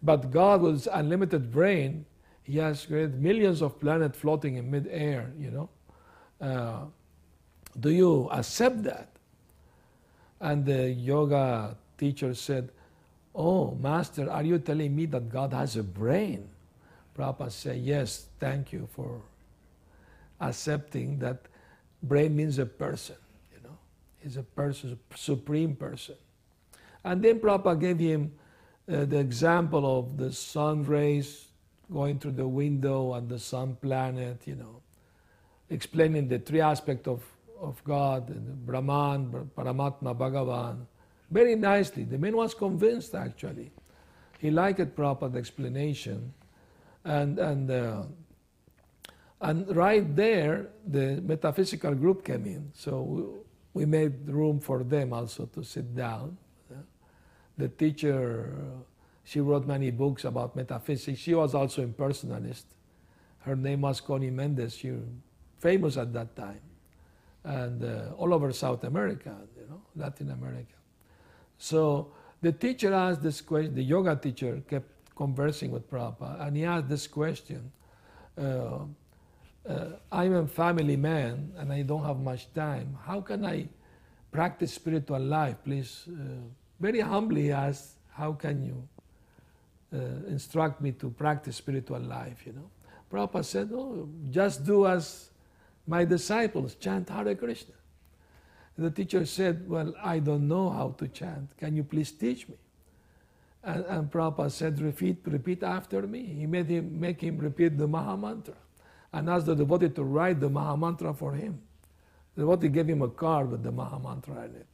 But 0.03 0.33
God, 0.33 0.63
with 0.63 0.75
his 0.75 0.89
unlimited 0.93 1.53
brain, 1.53 2.05
he 2.43 2.59
has 2.59 2.85
created 2.85 3.23
millions 3.23 3.63
of 3.63 3.79
planets 3.79 4.19
floating 4.19 4.57
in 4.57 4.69
mid-air, 4.69 5.33
you 5.39 5.51
know. 5.53 5.69
Uh, 6.41 6.85
do 7.79 7.91
you 7.91 8.29
accept 8.33 8.83
that? 8.83 9.09
And 10.41 10.67
the 10.67 10.91
yoga 10.91 11.77
teacher 11.97 12.35
said, 12.35 12.71
Oh, 13.35 13.77
Master, 13.81 14.29
are 14.29 14.43
you 14.43 14.59
telling 14.59 14.95
me 14.95 15.07
that 15.07 15.31
God 15.31 15.53
has 15.53 15.77
a 15.77 15.85
brain? 15.85 16.49
Prabhupada 17.17 17.51
said, 17.51 17.79
Yes, 17.79 18.27
thank 18.41 18.73
you 18.73 18.89
for 18.93 19.21
accepting 20.41 21.19
that 21.21 21.43
brain 22.03 22.35
means 22.35 22.59
a 22.59 22.67
person, 22.67 23.17
you 23.53 23.63
know. 23.63 23.77
He's 24.23 24.37
a 24.37 24.43
person, 24.43 24.99
supreme 25.15 25.77
person. 25.77 26.17
And 27.05 27.23
then 27.23 27.41
Prabhupada 27.41 27.81
gave 27.81 27.99
him 27.99 28.33
uh, 28.91 29.05
the 29.05 29.19
example 29.19 29.99
of 29.99 30.17
the 30.17 30.33
sun 30.33 30.85
rays 30.85 31.47
going 31.93 32.19
through 32.19 32.33
the 32.33 32.49
window 32.49 33.15
and 33.15 33.29
the 33.29 33.39
sun 33.39 33.77
planet, 33.81 34.41
you 34.47 34.55
know, 34.55 34.81
explaining 35.71 36.29
the 36.29 36.39
three 36.39 36.61
aspects 36.61 37.07
of, 37.07 37.23
of 37.61 37.83
God, 37.85 38.27
Brahman, 38.67 39.51
Paramatma, 39.57 40.17
Bhagavan, 40.17 40.87
very 41.31 41.55
nicely. 41.57 42.05
The 42.05 42.19
man 42.19 42.37
was 42.37 42.55
convinced, 42.55 43.15
actually. 43.15 43.71
He 44.39 44.51
liked 44.51 44.81
Prabhupada's 44.97 45.37
explanation. 45.37 46.33
And, 47.05 47.39
and, 47.39 47.71
uh, 47.71 48.03
and 49.41 49.77
right 49.77 50.15
there, 50.15 50.69
the 50.87 51.21
metaphysical 51.21 51.95
group 51.95 52.25
came 52.25 52.47
in. 52.47 52.71
So 52.75 53.03
we, 53.03 53.25
we 53.75 53.87
made 53.87 54.29
room 54.29 54.61
for 54.61 54.85
them 54.85 55.13
also 55.13 55.47
to 55.47 55.65
sit 55.65 55.95
down. 55.97 56.37
The 57.59 57.69
teacher 57.69 58.55
she 59.25 59.41
wrote 59.41 59.67
many 59.67 59.91
books 59.91 60.25
about 60.25 60.57
metaphysics. 60.57 61.21
She 61.21 61.35
was 61.35 61.55
also 61.55 61.87
impersonalist. 61.87 62.65
Her 63.41 63.57
name 63.57 63.83
was 63.83 64.01
Conny 64.01 64.31
Méndez. 64.31 64.79
She 64.79 64.91
was 64.91 65.05
famous 65.59 65.97
at 65.97 66.13
that 66.13 66.35
time, 66.37 66.61
and 67.45 67.85
uh, 67.85 68.15
all 68.17 68.35
over 68.35 68.53
South 68.53 68.85
America, 68.85 69.37
you 69.57 69.67
know, 69.69 69.83
Latin 69.97 70.31
America. 70.31 70.75
So 71.59 72.13
the 72.41 72.53
teacher 72.53 72.93
asked 72.93 73.23
this 73.23 73.41
question. 73.41 73.75
The 73.75 73.83
yoga 73.83 74.17
teacher 74.17 74.63
kept 74.69 74.92
conversing 75.17 75.71
with 75.71 75.91
Prabhupada, 75.91 76.47
and 76.47 76.57
he 76.57 76.65
asked 76.65 76.89
this 76.89 77.07
question. 77.07 77.71
Uh, 78.37 78.79
uh, 79.69 79.85
I'm 80.11 80.35
a 80.35 80.47
family 80.47 80.97
man 80.97 81.53
and 81.57 81.73
I 81.73 81.83
don't 81.83 82.05
have 82.05 82.19
much 82.19 82.53
time. 82.53 82.99
How 83.05 83.21
can 83.21 83.45
I 83.45 83.69
practice 84.33 84.73
spiritual 84.73 85.21
life? 85.21 85.57
Please, 85.65 86.09
uh, 86.09 86.43
very 86.81 87.01
humbly 87.01 87.53
asked, 87.53 87.99
how 88.11 88.33
can 88.33 88.65
you 88.65 88.89
uh, 89.95 90.27
instruct 90.29 90.81
me 90.81 90.93
to 90.93 91.11
practice 91.11 91.57
spiritual 91.57 92.01
life, 92.01 92.45
you 92.47 92.53
know. 92.53 92.71
Prabhupada 93.11 93.45
said, 93.45 93.71
oh, 93.75 94.09
just 94.31 94.65
do 94.65 94.87
as 94.87 95.31
my 95.87 96.05
disciples, 96.05 96.75
chant 96.77 97.09
Hare 97.11 97.35
Krishna. 97.35 97.75
The 98.79 98.91
teacher 98.91 99.27
said, 99.27 99.69
well, 99.69 99.95
I 100.03 100.19
don't 100.19 100.49
know 100.49 100.71
how 100.71 100.95
to 100.99 101.09
chant. 101.09 101.57
Can 101.59 101.77
you 101.77 101.85
please 101.85 102.11
teach 102.11 102.49
me? 102.49 102.55
And, 103.65 103.85
and 103.85 104.11
Prabhupada 104.11 104.51
said, 104.51 104.81
repeat, 104.81 105.19
repeat 105.25 105.63
after 105.63 106.03
me. 106.03 106.25
He 106.25 106.47
made 106.47 106.67
him, 106.67 106.99
make 106.99 107.21
him 107.21 107.39
repeat 107.39 107.79
the 107.79 107.87
Maha 107.87 108.17
Mantra 108.17 108.55
and 109.13 109.31
asked 109.31 109.47
the 109.47 109.55
devotee 109.55 109.91
to 109.91 110.03
write 110.03 110.41
the 110.41 110.49
Maha 110.49 110.77
Mantra 110.77 111.15
for 111.15 111.33
him. 111.33 111.61
The 112.35 112.43
devotee 112.43 112.69
gave 112.69 112.89
him 112.89 113.03
a 113.03 113.09
card 113.09 113.51
with 113.51 113.63
the 113.63 113.71
Maha 113.71 114.01
Mantra 114.01 114.45
in 114.45 114.57
it 114.57 114.67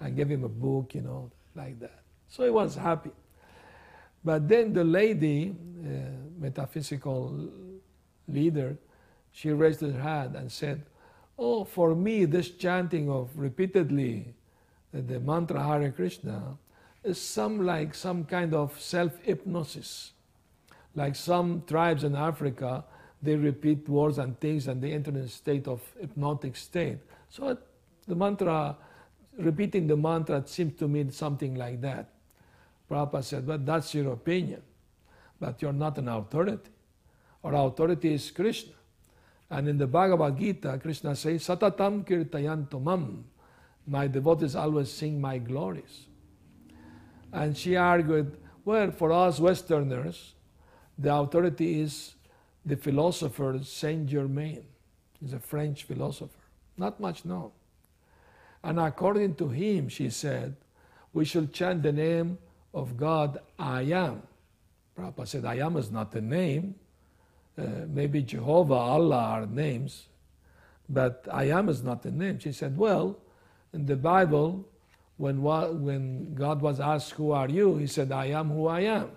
and 0.00 0.16
gave 0.16 0.28
him 0.28 0.44
a 0.44 0.48
book, 0.48 0.94
you 0.94 1.00
know, 1.00 1.30
like 1.54 1.80
that. 1.80 2.00
So 2.28 2.44
he 2.44 2.50
was 2.50 2.74
happy. 2.74 3.12
But 4.24 4.48
then 4.48 4.72
the 4.72 4.84
lady, 4.84 5.54
uh, 5.82 5.88
metaphysical 6.38 7.48
leader, 8.26 8.76
she 9.32 9.50
raised 9.50 9.80
her 9.80 9.92
hand 9.92 10.36
and 10.36 10.50
said, 10.50 10.84
Oh, 11.38 11.64
for 11.64 11.94
me, 11.94 12.24
this 12.24 12.50
chanting 12.50 13.08
of 13.08 13.30
repeatedly 13.36 14.34
the 14.92 15.20
mantra 15.20 15.62
Hare 15.62 15.92
Krishna 15.92 16.58
some 17.16 17.64
like 17.64 17.94
some 17.94 18.24
kind 18.24 18.52
of 18.54 18.78
self 18.80 19.18
hypnosis. 19.22 20.12
Like 20.94 21.14
some 21.14 21.62
tribes 21.66 22.02
in 22.04 22.16
Africa, 22.16 22.84
they 23.22 23.36
repeat 23.36 23.88
words 23.88 24.18
and 24.18 24.38
things 24.40 24.68
and 24.68 24.82
they 24.82 24.92
enter 24.92 25.10
in 25.10 25.16
a 25.16 25.28
state 25.28 25.68
of 25.68 25.80
hypnotic 26.00 26.56
state. 26.56 26.98
So 27.28 27.56
the 28.06 28.14
mantra, 28.14 28.76
repeating 29.38 29.86
the 29.86 29.96
mantra 29.96 30.42
seems 30.46 30.78
to 30.78 30.88
mean 30.88 31.10
something 31.10 31.54
like 31.54 31.80
that. 31.82 32.08
Prabhupada 32.90 33.22
said, 33.22 33.46
but 33.46 33.64
that's 33.66 33.94
your 33.94 34.12
opinion. 34.12 34.62
But 35.38 35.62
you're 35.62 35.72
not 35.72 35.98
an 35.98 36.08
authority. 36.08 36.70
Our 37.44 37.54
authority 37.68 38.14
is 38.14 38.30
Krishna. 38.30 38.72
And 39.50 39.68
in 39.68 39.78
the 39.78 39.86
Bhagavad 39.86 40.38
Gita, 40.38 40.78
Krishna 40.82 41.14
says, 41.14 41.46
Satatam 41.46 42.04
kirtayanto 42.04 42.82
mam. 42.82 43.24
My 43.86 44.06
devotees 44.06 44.54
always 44.56 44.90
sing 44.90 45.20
my 45.20 45.38
glories. 45.38 46.07
And 47.32 47.56
she 47.56 47.76
argued, 47.76 48.36
well, 48.64 48.90
for 48.90 49.12
us 49.12 49.40
Westerners, 49.40 50.34
the 50.98 51.14
authority 51.14 51.80
is 51.80 52.14
the 52.64 52.76
philosopher 52.76 53.60
Saint 53.62 54.06
Germain. 54.08 54.64
He's 55.20 55.32
a 55.32 55.38
French 55.38 55.84
philosopher, 55.84 56.44
not 56.76 57.00
much 57.00 57.24
known. 57.24 57.50
And 58.62 58.78
according 58.80 59.36
to 59.36 59.48
him, 59.48 59.88
she 59.88 60.10
said, 60.10 60.56
we 61.12 61.24
should 61.24 61.52
chant 61.52 61.82
the 61.82 61.92
name 61.92 62.38
of 62.74 62.96
God, 62.96 63.38
I 63.58 63.82
am. 63.82 64.22
Prabhupada 64.96 65.26
said, 65.26 65.44
I 65.44 65.56
am 65.56 65.76
is 65.76 65.90
not 65.90 66.14
a 66.14 66.20
name. 66.20 66.74
Uh, 67.56 67.86
maybe 67.88 68.22
Jehovah, 68.22 68.74
Allah 68.74 69.16
are 69.16 69.46
names, 69.46 70.06
but 70.88 71.26
I 71.32 71.44
am 71.44 71.68
is 71.68 71.82
not 71.82 72.04
a 72.04 72.10
name. 72.10 72.38
She 72.38 72.52
said, 72.52 72.76
Well, 72.76 73.18
in 73.72 73.86
the 73.86 73.96
Bible, 73.96 74.67
when, 75.18 75.42
when 75.42 76.34
God 76.34 76.62
was 76.62 76.80
asked, 76.80 77.12
Who 77.12 77.32
are 77.32 77.48
you? 77.48 77.76
He 77.76 77.86
said, 77.86 78.10
I 78.10 78.26
am 78.26 78.48
who 78.48 78.66
I 78.66 78.80
am. 78.80 79.10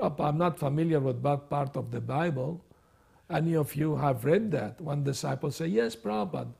I'm 0.00 0.36
not 0.36 0.58
familiar 0.58 0.98
with 1.00 1.22
that 1.22 1.48
part 1.48 1.76
of 1.76 1.90
the 1.92 2.00
Bible. 2.00 2.62
Any 3.30 3.54
of 3.54 3.74
you 3.76 3.96
have 3.96 4.24
read 4.24 4.50
that? 4.50 4.80
One 4.80 5.04
disciple 5.04 5.50
said, 5.50 5.70
Yes, 5.70 5.96
Prabhupada. 5.96 6.52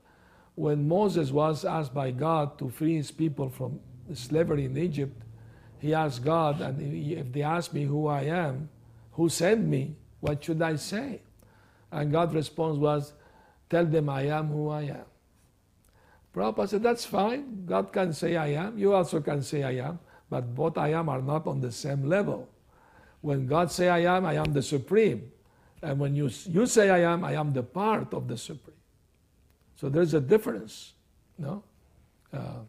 When 0.55 0.87
Moses 0.87 1.31
was 1.31 1.65
asked 1.65 1.93
by 1.93 2.11
God 2.11 2.57
to 2.59 2.69
free 2.69 2.95
his 2.95 3.11
people 3.11 3.49
from 3.49 3.81
slavery 4.13 4.65
in 4.65 4.77
Egypt, 4.77 5.21
he 5.79 5.93
asked 5.93 6.23
God, 6.23 6.61
and 6.61 6.81
if 6.81 7.33
they 7.33 7.41
ask 7.41 7.73
me 7.73 7.83
who 7.83 8.07
I 8.07 8.21
am, 8.21 8.69
who 9.11 9.27
sent 9.27 9.65
me, 9.67 9.97
What 10.21 10.41
should 10.41 10.61
I 10.61 10.77
say? 10.77 11.21
And 11.91 12.13
God's 12.13 12.33
response 12.33 12.77
was, 12.77 13.13
Tell 13.69 13.85
them 13.85 14.07
I 14.07 14.27
am 14.27 14.47
who 14.47 14.69
I 14.69 14.83
am. 14.83 15.05
Prabhupada 16.35 16.67
said, 16.67 16.83
That's 16.83 17.05
fine. 17.05 17.65
God 17.65 17.93
can 17.93 18.11
say 18.11 18.35
I 18.35 18.47
am. 18.47 18.77
You 18.77 18.93
also 18.93 19.21
can 19.21 19.41
say 19.41 19.63
I 19.63 19.87
am. 19.87 19.99
But 20.29 20.53
both 20.53 20.77
I 20.77 20.89
am 20.89 21.07
are 21.07 21.21
not 21.21 21.47
on 21.47 21.61
the 21.61 21.71
same 21.71 22.09
level. 22.09 22.49
When 23.21 23.47
God 23.47 23.71
say 23.71 23.87
I 23.87 23.99
am, 23.99 24.25
I 24.25 24.33
am 24.33 24.51
the 24.51 24.61
supreme. 24.61 25.31
And 25.81 25.99
when 25.99 26.15
you, 26.15 26.29
you 26.45 26.65
say 26.65 26.89
I 26.89 27.11
am, 27.11 27.23
I 27.23 27.33
am 27.33 27.53
the 27.53 27.63
part 27.63 28.13
of 28.13 28.27
the 28.27 28.37
supreme. 28.37 28.75
So 29.75 29.87
there's 29.87 30.13
a 30.13 30.19
difference. 30.19 30.93
No? 31.37 31.63
Uh, 32.33 32.63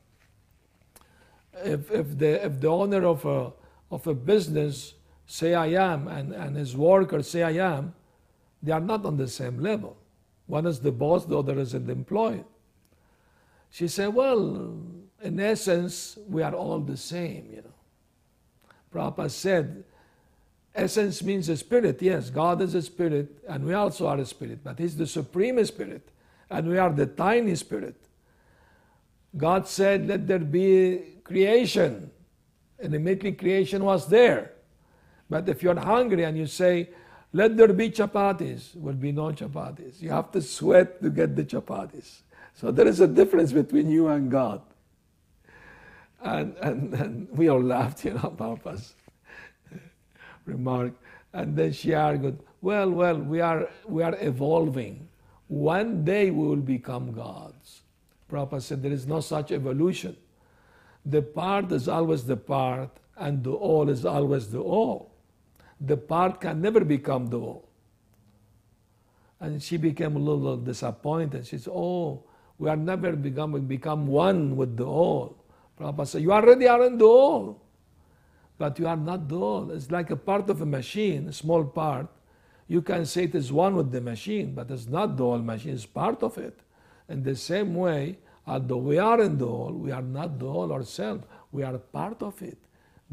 if, 1.65 1.91
if, 1.91 2.19
the, 2.19 2.45
if 2.45 2.61
the 2.61 2.69
owner 2.69 3.05
of 3.05 3.25
a, 3.25 3.53
of 3.91 4.07
a 4.07 4.15
business 4.15 4.95
say 5.27 5.55
I 5.55 5.69
am 5.69 6.09
and, 6.09 6.33
and 6.33 6.57
his 6.57 6.77
workers 6.77 7.29
say 7.29 7.43
I 7.43 7.77
am, 7.77 7.95
they 8.63 8.73
are 8.73 8.81
not 8.81 9.05
on 9.05 9.17
the 9.17 9.29
same 9.29 9.61
level. 9.61 9.97
One 10.47 10.67
is 10.67 10.81
the 10.81 10.93
boss, 10.93 11.25
the 11.25 11.39
other 11.39 11.59
is 11.59 11.73
the 11.73 11.91
employee. 11.91 12.45
She 13.71 13.89
said, 13.89 14.09
Well, 14.09 14.81
in 15.23 15.41
essence, 15.41 16.19
we 16.29 16.43
are 16.43 16.55
all 16.55 16.81
the 16.81 16.97
same, 16.97 17.49
you 17.51 17.63
know. 17.63 17.75
Prabhupada 18.93 19.31
said, 19.31 19.85
Essence 20.75 21.23
means 21.23 21.49
a 21.49 21.57
spirit. 21.57 22.01
Yes, 22.03 22.31
God 22.31 22.61
is 22.61 22.75
a 22.75 22.83
spirit, 22.83 23.43
and 23.49 23.65
we 23.65 23.75
also 23.75 24.07
are 24.07 24.19
a 24.19 24.27
spirit, 24.27 24.61
but 24.63 24.79
He's 24.79 24.97
the 24.97 25.07
supreme 25.07 25.65
spirit, 25.65 26.09
and 26.51 26.69
we 26.69 26.79
are 26.79 26.91
the 26.91 27.07
tiny 27.07 27.55
spirit. 27.55 27.97
God 29.37 29.67
said, 29.67 30.07
Let 30.07 30.27
there 30.27 30.39
be 30.39 31.01
creation, 31.25 32.11
and 32.79 32.95
immediately 32.95 33.33
creation 33.33 33.85
was 33.85 34.09
there. 34.09 34.53
But 35.29 35.49
if 35.49 35.63
you're 35.63 35.79
hungry 35.79 36.23
and 36.23 36.37
you 36.37 36.47
say, 36.47 36.91
let 37.33 37.57
there 37.57 37.73
be 37.73 37.91
chapatis, 37.91 38.75
will 38.77 38.95
be 38.95 39.13
no 39.13 39.25
chapatis. 39.33 40.01
You 40.01 40.11
have 40.11 40.31
to 40.33 40.41
sweat 40.41 41.03
to 41.03 41.11
get 41.11 41.37
the 41.37 41.45
chapatis. 41.45 42.21
So 42.57 42.71
there 42.71 42.87
is 42.87 43.01
a 43.01 43.07
difference 43.07 43.53
between 43.53 43.91
you 43.91 44.09
and 44.09 44.31
God. 44.31 44.63
And, 46.23 46.57
and, 46.57 46.95
and 46.95 47.29
we 47.31 47.49
all 47.49 47.63
laughed, 47.63 48.05
you 48.05 48.15
know, 48.15 48.31
Papa's 48.39 48.95
remark. 50.45 50.93
And 51.33 51.57
then 51.57 51.73
she 51.73 51.95
argued, 51.95 52.39
well, 52.63 52.91
well, 52.91 53.19
we 53.19 53.41
are, 53.41 53.69
we 53.87 54.03
are 54.03 54.17
evolving. 54.21 55.09
One 55.49 56.05
day 56.05 56.31
we 56.31 56.47
will 56.49 56.57
become 56.57 57.13
gods. 57.13 57.83
Prabhupada 58.31 58.63
said 58.63 58.83
there 58.83 58.93
is 58.93 59.07
no 59.07 59.21
such 59.21 59.53
evolution. 59.53 60.17
The 61.05 61.23
part 61.23 61.71
is 61.71 61.87
always 61.87 62.25
the 62.25 62.37
part, 62.37 62.91
and 63.17 63.45
the 63.45 63.53
all 63.53 63.89
is 63.89 64.05
always 64.05 64.51
the 64.51 64.59
all 64.59 65.17
the 65.81 65.97
part 65.97 66.41
can 66.41 66.61
never 66.61 66.85
become 66.85 67.27
the 67.27 67.39
all. 67.39 67.69
And 69.41 69.63
she 69.63 69.77
became 69.77 70.17
a 70.17 70.19
little 70.19 70.57
disappointed. 70.57 71.47
She 71.47 71.59
said, 71.59 71.73
Oh, 71.75 72.25
we 72.59 72.69
are 72.71 72.77
never 72.77 73.13
becoming 73.13 73.67
become 73.67 74.07
one 74.07 74.57
with 74.57 74.77
the 74.77 74.85
all. 74.87 75.37
Prabhupada 75.79 76.07
said, 76.07 76.23
You 76.23 76.33
already 76.33 76.69
are 76.69 76.85
in 76.87 76.99
the 76.99 77.05
all, 77.05 77.61
But 78.59 78.79
you 78.79 78.87
are 78.87 78.97
not 78.97 79.29
the 79.29 79.39
all. 79.39 79.71
It's 79.71 79.91
like 79.91 80.11
a 80.11 80.17
part 80.17 80.49
of 80.51 80.63
a 80.63 80.67
machine, 80.67 81.29
a 81.29 81.33
small 81.33 81.65
part. 81.65 82.09
You 82.69 82.83
can 82.83 83.07
say 83.07 83.25
it 83.25 83.35
is 83.35 83.53
one 83.53 83.77
with 83.77 83.93
the 83.93 84.01
machine, 84.01 84.55
but 84.55 84.71
it's 84.71 84.89
not 84.89 85.17
the 85.17 85.25
all 85.25 85.39
machine, 85.39 85.75
it's 85.75 85.87
part 85.87 86.23
of 86.23 86.39
it. 86.39 86.59
In 87.09 87.23
the 87.23 87.37
same 87.37 87.75
way, 87.75 88.19
uh, 88.47 88.53
although 88.53 88.79
we 88.79 88.99
are 88.99 89.21
in 89.23 89.39
the 89.39 89.47
all, 89.47 89.73
we 89.73 89.93
are 89.93 90.03
not 90.03 90.39
the 90.39 90.47
all 90.47 90.73
ourselves. 90.73 91.25
We 91.53 91.63
are 91.63 91.79
part 91.79 92.23
of 92.23 92.41
it. 92.43 92.59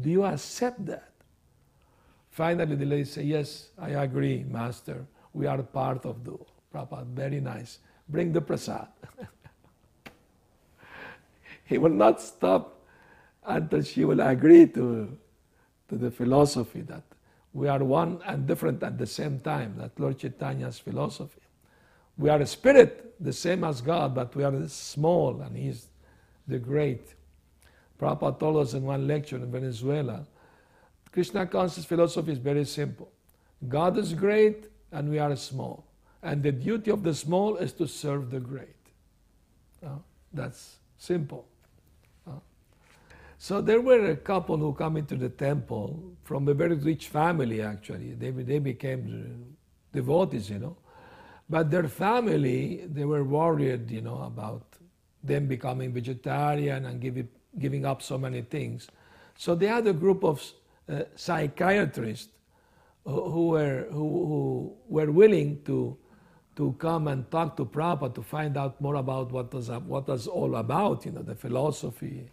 Do 0.00 0.10
you 0.10 0.24
accept 0.24 0.84
that? 0.86 1.10
Finally, 2.30 2.76
the 2.76 2.86
lady 2.86 3.04
said, 3.04 3.26
Yes, 3.26 3.70
I 3.78 3.90
agree, 3.90 4.44
Master. 4.48 5.06
We 5.32 5.46
are 5.46 5.62
part 5.62 6.04
of 6.06 6.24
the 6.24 6.32
all. 6.32 6.48
Prabhupada. 6.74 7.06
Very 7.06 7.40
nice. 7.40 7.78
Bring 8.08 8.32
the 8.32 8.40
prasad. 8.40 8.88
he 11.64 11.78
will 11.78 11.90
not 11.90 12.20
stop 12.20 12.80
until 13.44 13.82
she 13.82 14.04
will 14.04 14.20
agree 14.20 14.66
to, 14.66 15.16
to 15.88 15.96
the 15.96 16.10
philosophy 16.10 16.82
that 16.82 17.02
we 17.52 17.68
are 17.68 17.82
one 17.82 18.20
and 18.26 18.46
different 18.46 18.82
at 18.82 18.98
the 18.98 19.06
same 19.06 19.38
time. 19.40 19.76
That 19.78 19.98
Lord 19.98 20.18
Chaitanya's 20.18 20.78
philosophy. 20.78 21.40
We 22.18 22.28
are 22.30 22.40
a 22.40 22.46
spirit, 22.46 23.14
the 23.20 23.32
same 23.32 23.64
as 23.64 23.80
God, 23.80 24.14
but 24.14 24.34
we 24.34 24.44
are 24.44 24.68
small 24.68 25.40
and 25.40 25.56
He's 25.56 25.86
the 26.48 26.58
great. 26.58 27.14
Prabhupada 27.98 28.38
told 28.40 28.56
us 28.56 28.74
in 28.74 28.82
one 28.82 29.06
lecture 29.06 29.36
in 29.36 29.50
Venezuela 29.50 30.26
Krishna 31.14 31.46
conscious 31.46 31.84
philosophy 31.84 32.32
is 32.32 32.38
very 32.38 32.64
simple. 32.64 33.08
God 33.68 33.96
is 33.98 34.14
great 34.14 34.64
and 34.90 35.08
we 35.08 35.20
are 35.20 35.36
small. 35.36 35.86
And 36.24 36.42
the 36.42 36.50
duty 36.50 36.90
of 36.90 37.04
the 37.04 37.14
small 37.14 37.56
is 37.56 37.72
to 37.74 37.86
serve 37.86 38.32
the 38.32 38.40
great. 38.40 38.74
Uh, 39.80 39.98
that's 40.32 40.78
simple. 40.98 41.46
So 43.44 43.60
there 43.60 43.82
were 43.82 44.06
a 44.06 44.16
couple 44.16 44.56
who 44.56 44.72
come 44.72 44.96
into 44.96 45.16
the 45.16 45.28
temple 45.28 46.02
from 46.22 46.48
a 46.48 46.54
very 46.54 46.76
rich 46.76 47.08
family, 47.08 47.60
actually. 47.60 48.14
They, 48.14 48.30
they 48.30 48.58
became 48.58 49.54
devotees, 49.92 50.48
you 50.48 50.60
know. 50.60 50.78
But 51.50 51.70
their 51.70 51.86
family, 51.88 52.86
they 52.86 53.04
were 53.04 53.22
worried, 53.22 53.90
you 53.90 54.00
know, 54.00 54.22
about 54.22 54.62
them 55.22 55.46
becoming 55.46 55.92
vegetarian 55.92 56.86
and 56.86 57.02
give 57.02 57.22
giving 57.58 57.84
up 57.84 58.00
so 58.00 58.16
many 58.16 58.40
things. 58.40 58.88
So 59.36 59.54
they 59.54 59.66
had 59.66 59.86
a 59.88 59.92
group 59.92 60.24
of 60.24 60.42
uh, 60.88 61.02
psychiatrists 61.14 62.32
who, 63.04 63.48
were, 63.48 63.88
who, 63.90 64.08
who, 64.30 64.76
were 64.88 65.12
willing 65.12 65.62
to, 65.66 65.98
to 66.56 66.72
come 66.78 67.08
and 67.08 67.30
talk 67.30 67.58
to 67.58 67.66
Prabhupada 67.66 68.14
to 68.14 68.22
find 68.22 68.56
out 68.56 68.80
more 68.80 68.94
about 68.94 69.32
what 69.32 69.52
was, 69.52 69.68
what 69.68 70.08
was 70.08 70.28
all 70.28 70.56
about, 70.56 71.04
you 71.04 71.12
know, 71.12 71.22
the 71.22 71.34
philosophy 71.34 72.30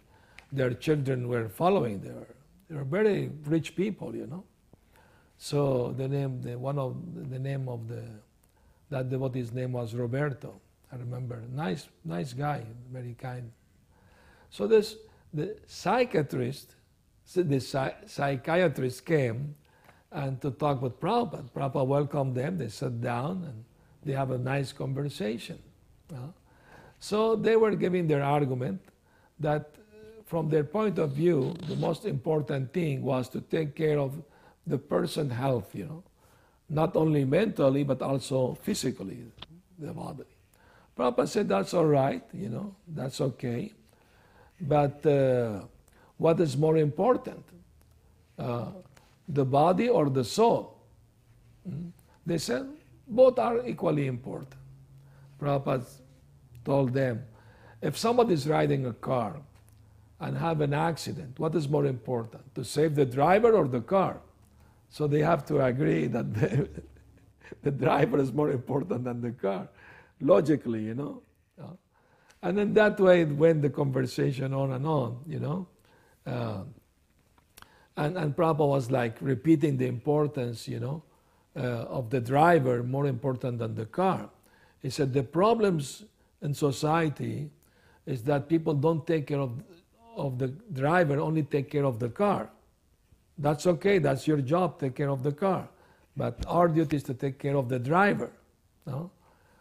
their 0.52 0.74
children 0.74 1.28
were 1.28 1.48
following. 1.48 2.00
They 2.00 2.10
were, 2.10 2.34
they 2.68 2.76
were 2.76 2.84
very 2.84 3.30
rich 3.46 3.74
people, 3.74 4.14
you 4.14 4.26
know. 4.26 4.44
So 5.38 5.94
the 5.96 6.06
name, 6.06 6.40
the, 6.42 6.56
one 6.56 6.78
of 6.78 6.96
the 7.30 7.38
name 7.38 7.68
of 7.68 7.88
the 7.88 8.04
that 8.90 9.08
devotee's 9.08 9.52
name 9.52 9.72
was 9.72 9.94
Roberto. 9.94 10.60
I 10.92 10.96
remember, 10.96 11.42
nice, 11.50 11.88
nice 12.04 12.34
guy, 12.34 12.62
very 12.92 13.16
kind. 13.18 13.50
So 14.50 14.66
this 14.66 14.96
the 15.32 15.56
psychiatrist 15.66 16.74
the 17.34 17.60
psychiatrist 18.06 19.06
came 19.06 19.54
and 20.10 20.40
to 20.42 20.50
talk 20.50 20.82
with 20.82 21.00
Prabhupada. 21.00 21.48
Prabhupada 21.50 21.86
welcomed 21.86 22.34
them. 22.34 22.58
They 22.58 22.68
sat 22.68 23.00
down 23.00 23.44
and 23.44 23.64
they 24.04 24.12
have 24.12 24.30
a 24.30 24.38
nice 24.38 24.72
conversation. 24.72 25.58
So 26.98 27.34
they 27.36 27.56
were 27.56 27.74
giving 27.74 28.06
their 28.06 28.22
argument 28.22 28.80
that 29.40 29.74
from 30.32 30.48
their 30.48 30.64
point 30.64 30.98
of 30.98 31.10
view, 31.10 31.54
the 31.68 31.76
most 31.76 32.06
important 32.06 32.72
thing 32.72 33.02
was 33.02 33.28
to 33.28 33.38
take 33.38 33.74
care 33.74 33.98
of 33.98 34.14
the 34.66 34.78
person's 34.78 35.34
health, 35.34 35.74
you 35.74 35.84
know, 35.84 36.02
not 36.70 36.96
only 36.96 37.22
mentally 37.22 37.84
but 37.84 38.00
also 38.00 38.56
physically, 38.62 39.26
the 39.78 39.92
body. 39.92 40.24
Prabhupada 40.96 41.28
said 41.28 41.50
that's 41.50 41.74
all 41.74 41.84
right, 41.84 42.22
you 42.32 42.48
know, 42.48 42.74
that's 42.88 43.20
okay, 43.20 43.74
but 44.58 45.04
uh, 45.04 45.60
what 46.16 46.40
is 46.40 46.56
more 46.56 46.78
important, 46.78 47.44
uh, 48.38 48.70
the 49.28 49.44
body 49.44 49.90
or 49.90 50.08
the 50.08 50.24
soul? 50.24 50.78
Hmm? 51.68 51.88
They 52.24 52.38
said 52.38 52.66
both 53.06 53.38
are 53.38 53.66
equally 53.66 54.06
important. 54.06 54.54
Prabhupada 55.38 55.84
told 56.64 56.94
them, 56.94 57.22
if 57.82 57.98
somebody 57.98 58.32
is 58.32 58.48
riding 58.48 58.86
a 58.86 58.94
car 58.94 59.36
and 60.22 60.38
have 60.38 60.60
an 60.60 60.72
accident, 60.72 61.38
what 61.38 61.54
is 61.54 61.68
more 61.68 61.84
important, 61.84 62.54
to 62.54 62.64
save 62.64 62.94
the 62.94 63.04
driver 63.04 63.52
or 63.52 63.68
the 63.68 63.80
car? 63.80 64.20
So 64.88 65.06
they 65.06 65.20
have 65.20 65.44
to 65.46 65.64
agree 65.64 66.06
that 66.06 66.32
the, 66.40 66.68
the 67.62 67.70
driver 67.70 68.18
is 68.18 68.32
more 68.32 68.50
important 68.50 69.04
than 69.04 69.20
the 69.20 69.32
car, 69.32 69.68
logically, 70.20 70.84
you 70.84 70.94
know. 70.94 71.22
And 72.42 72.58
then 72.58 72.74
that 72.74 72.98
way 72.98 73.22
it 73.22 73.32
went 73.32 73.62
the 73.62 73.70
conversation 73.70 74.52
on 74.52 74.72
and 74.72 74.86
on, 74.86 75.20
you 75.26 75.38
know. 75.38 75.68
Uh, 76.26 76.62
and, 77.96 78.16
and 78.16 78.34
Prabhupada 78.34 78.68
was 78.68 78.90
like 78.90 79.16
repeating 79.20 79.76
the 79.76 79.86
importance, 79.86 80.66
you 80.66 80.80
know, 80.80 81.02
uh, 81.56 81.60
of 81.60 82.10
the 82.10 82.20
driver 82.20 82.82
more 82.82 83.06
important 83.06 83.58
than 83.58 83.74
the 83.74 83.86
car. 83.86 84.28
He 84.80 84.90
said 84.90 85.12
the 85.12 85.22
problems 85.22 86.04
in 86.40 86.54
society 86.54 87.50
is 88.06 88.24
that 88.24 88.48
people 88.48 88.74
don't 88.74 89.06
take 89.06 89.28
care 89.28 89.38
of, 89.38 89.62
of 90.16 90.38
the 90.38 90.48
driver, 90.48 91.18
only 91.20 91.42
take 91.42 91.70
care 91.70 91.84
of 91.84 91.98
the 91.98 92.08
car. 92.08 92.50
That's 93.38 93.66
okay, 93.66 93.98
that's 93.98 94.26
your 94.26 94.38
job, 94.38 94.78
take 94.78 94.94
care 94.94 95.10
of 95.10 95.22
the 95.22 95.32
car. 95.32 95.68
But 96.16 96.44
our 96.46 96.68
duty 96.68 96.96
is 96.96 97.02
to 97.04 97.14
take 97.14 97.38
care 97.38 97.56
of 97.56 97.68
the 97.68 97.78
driver. 97.78 98.30
No? 98.86 99.10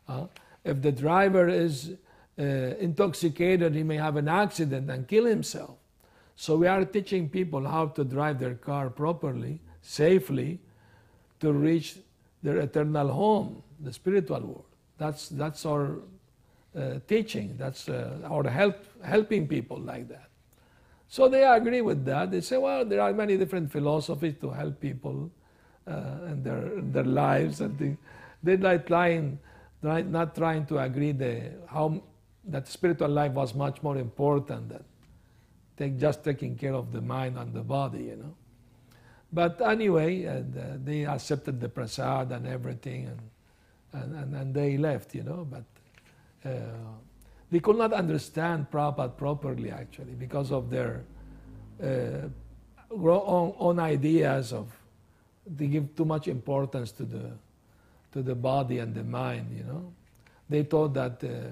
Uh, 0.07 0.25
if 0.63 0.81
the 0.81 0.91
driver 0.91 1.47
is 1.47 1.91
uh, 2.37 2.43
intoxicated, 2.43 3.73
he 3.73 3.83
may 3.83 3.97
have 3.97 4.17
an 4.17 4.27
accident 4.27 4.89
and 4.89 5.07
kill 5.07 5.25
himself. 5.25 5.77
So 6.35 6.57
we 6.57 6.67
are 6.67 6.83
teaching 6.85 7.29
people 7.29 7.67
how 7.67 7.87
to 7.87 8.03
drive 8.03 8.39
their 8.39 8.55
car 8.55 8.89
properly, 8.89 9.59
safely, 9.81 10.59
to 11.39 11.53
reach 11.53 11.97
their 12.43 12.57
eternal 12.57 13.09
home, 13.09 13.63
the 13.79 13.93
spiritual 13.93 14.41
world. 14.41 14.65
That's, 14.97 15.29
that's 15.29 15.65
our 15.65 15.99
uh, 16.75 16.95
teaching. 17.07 17.55
That's 17.57 17.87
uh, 17.89 18.19
our 18.25 18.49
help, 18.49 18.75
helping 19.03 19.47
people 19.47 19.79
like 19.79 20.07
that. 20.09 20.30
So 21.11 21.27
they 21.27 21.43
agree 21.43 21.81
with 21.81 22.05
that. 22.05 22.31
They 22.31 22.39
say, 22.39 22.57
well, 22.57 22.85
there 22.85 23.01
are 23.01 23.11
many 23.11 23.35
different 23.35 23.69
philosophies 23.69 24.35
to 24.39 24.49
help 24.49 24.79
people 24.79 25.29
uh, 25.85 26.31
in 26.31 26.41
their, 26.41 26.71
their 26.81 27.03
lives 27.03 27.59
and 27.59 27.77
things. 27.77 27.97
They're 28.41 28.55
like 28.55 28.87
trying, 28.87 29.37
not 29.81 30.33
trying 30.33 30.67
to 30.67 30.79
agree 30.79 31.11
the, 31.11 31.51
how 31.67 32.01
that 32.45 32.69
spiritual 32.69 33.09
life 33.09 33.33
was 33.33 33.53
much 33.53 33.83
more 33.83 33.97
important 33.97 34.69
than 34.69 34.85
take, 35.75 35.99
just 35.99 36.23
taking 36.23 36.55
care 36.55 36.73
of 36.73 36.93
the 36.93 37.01
mind 37.01 37.37
and 37.37 37.53
the 37.53 37.61
body, 37.61 38.03
you 38.03 38.15
know. 38.15 38.33
But 39.33 39.59
anyway, 39.59 40.23
and, 40.23 40.57
uh, 40.57 40.61
they 40.81 41.05
accepted 41.05 41.59
the 41.59 41.67
prasad 41.67 42.31
and 42.31 42.47
everything, 42.47 43.07
and, 43.07 44.01
and, 44.01 44.15
and, 44.15 44.35
and 44.35 44.53
they 44.53 44.77
left, 44.77 45.13
you 45.13 45.23
know. 45.23 45.45
But 45.51 45.65
uh, 46.49 46.61
they 47.51 47.59
could 47.59 47.77
not 47.77 47.91
understand 47.91 48.71
Prabhupada 48.71 49.17
properly, 49.17 49.71
actually, 49.71 50.13
because 50.13 50.51
of 50.51 50.69
their 50.69 51.03
uh, 51.83 52.29
own, 52.89 53.53
own, 53.59 53.79
ideas 53.79 54.53
of 54.53 54.67
they 55.45 55.67
give 55.67 55.93
too 55.95 56.05
much 56.05 56.27
importance 56.27 56.91
to 56.93 57.03
the 57.03 57.31
to 58.13 58.21
the 58.21 58.35
body 58.35 58.79
and 58.79 58.95
the 58.95 59.03
mind. 59.03 59.51
You 59.57 59.63
know, 59.63 59.93
they 60.49 60.63
thought 60.63 60.93
that 60.93 61.23
uh, 61.23 61.49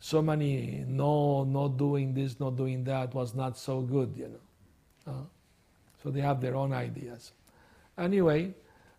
so 0.00 0.20
many 0.20 0.84
no, 0.88 1.44
not 1.44 1.76
doing 1.76 2.12
this, 2.12 2.40
not 2.40 2.56
doing 2.56 2.82
that 2.84 3.14
was 3.14 3.34
not 3.34 3.56
so 3.56 3.82
good. 3.82 4.12
You 4.16 4.28
know. 4.28 5.12
Uh, 5.12 5.24
so 6.02 6.10
they 6.10 6.20
have 6.20 6.40
their 6.40 6.56
own 6.56 6.72
ideas. 6.72 7.32
Anyway, 7.96 8.54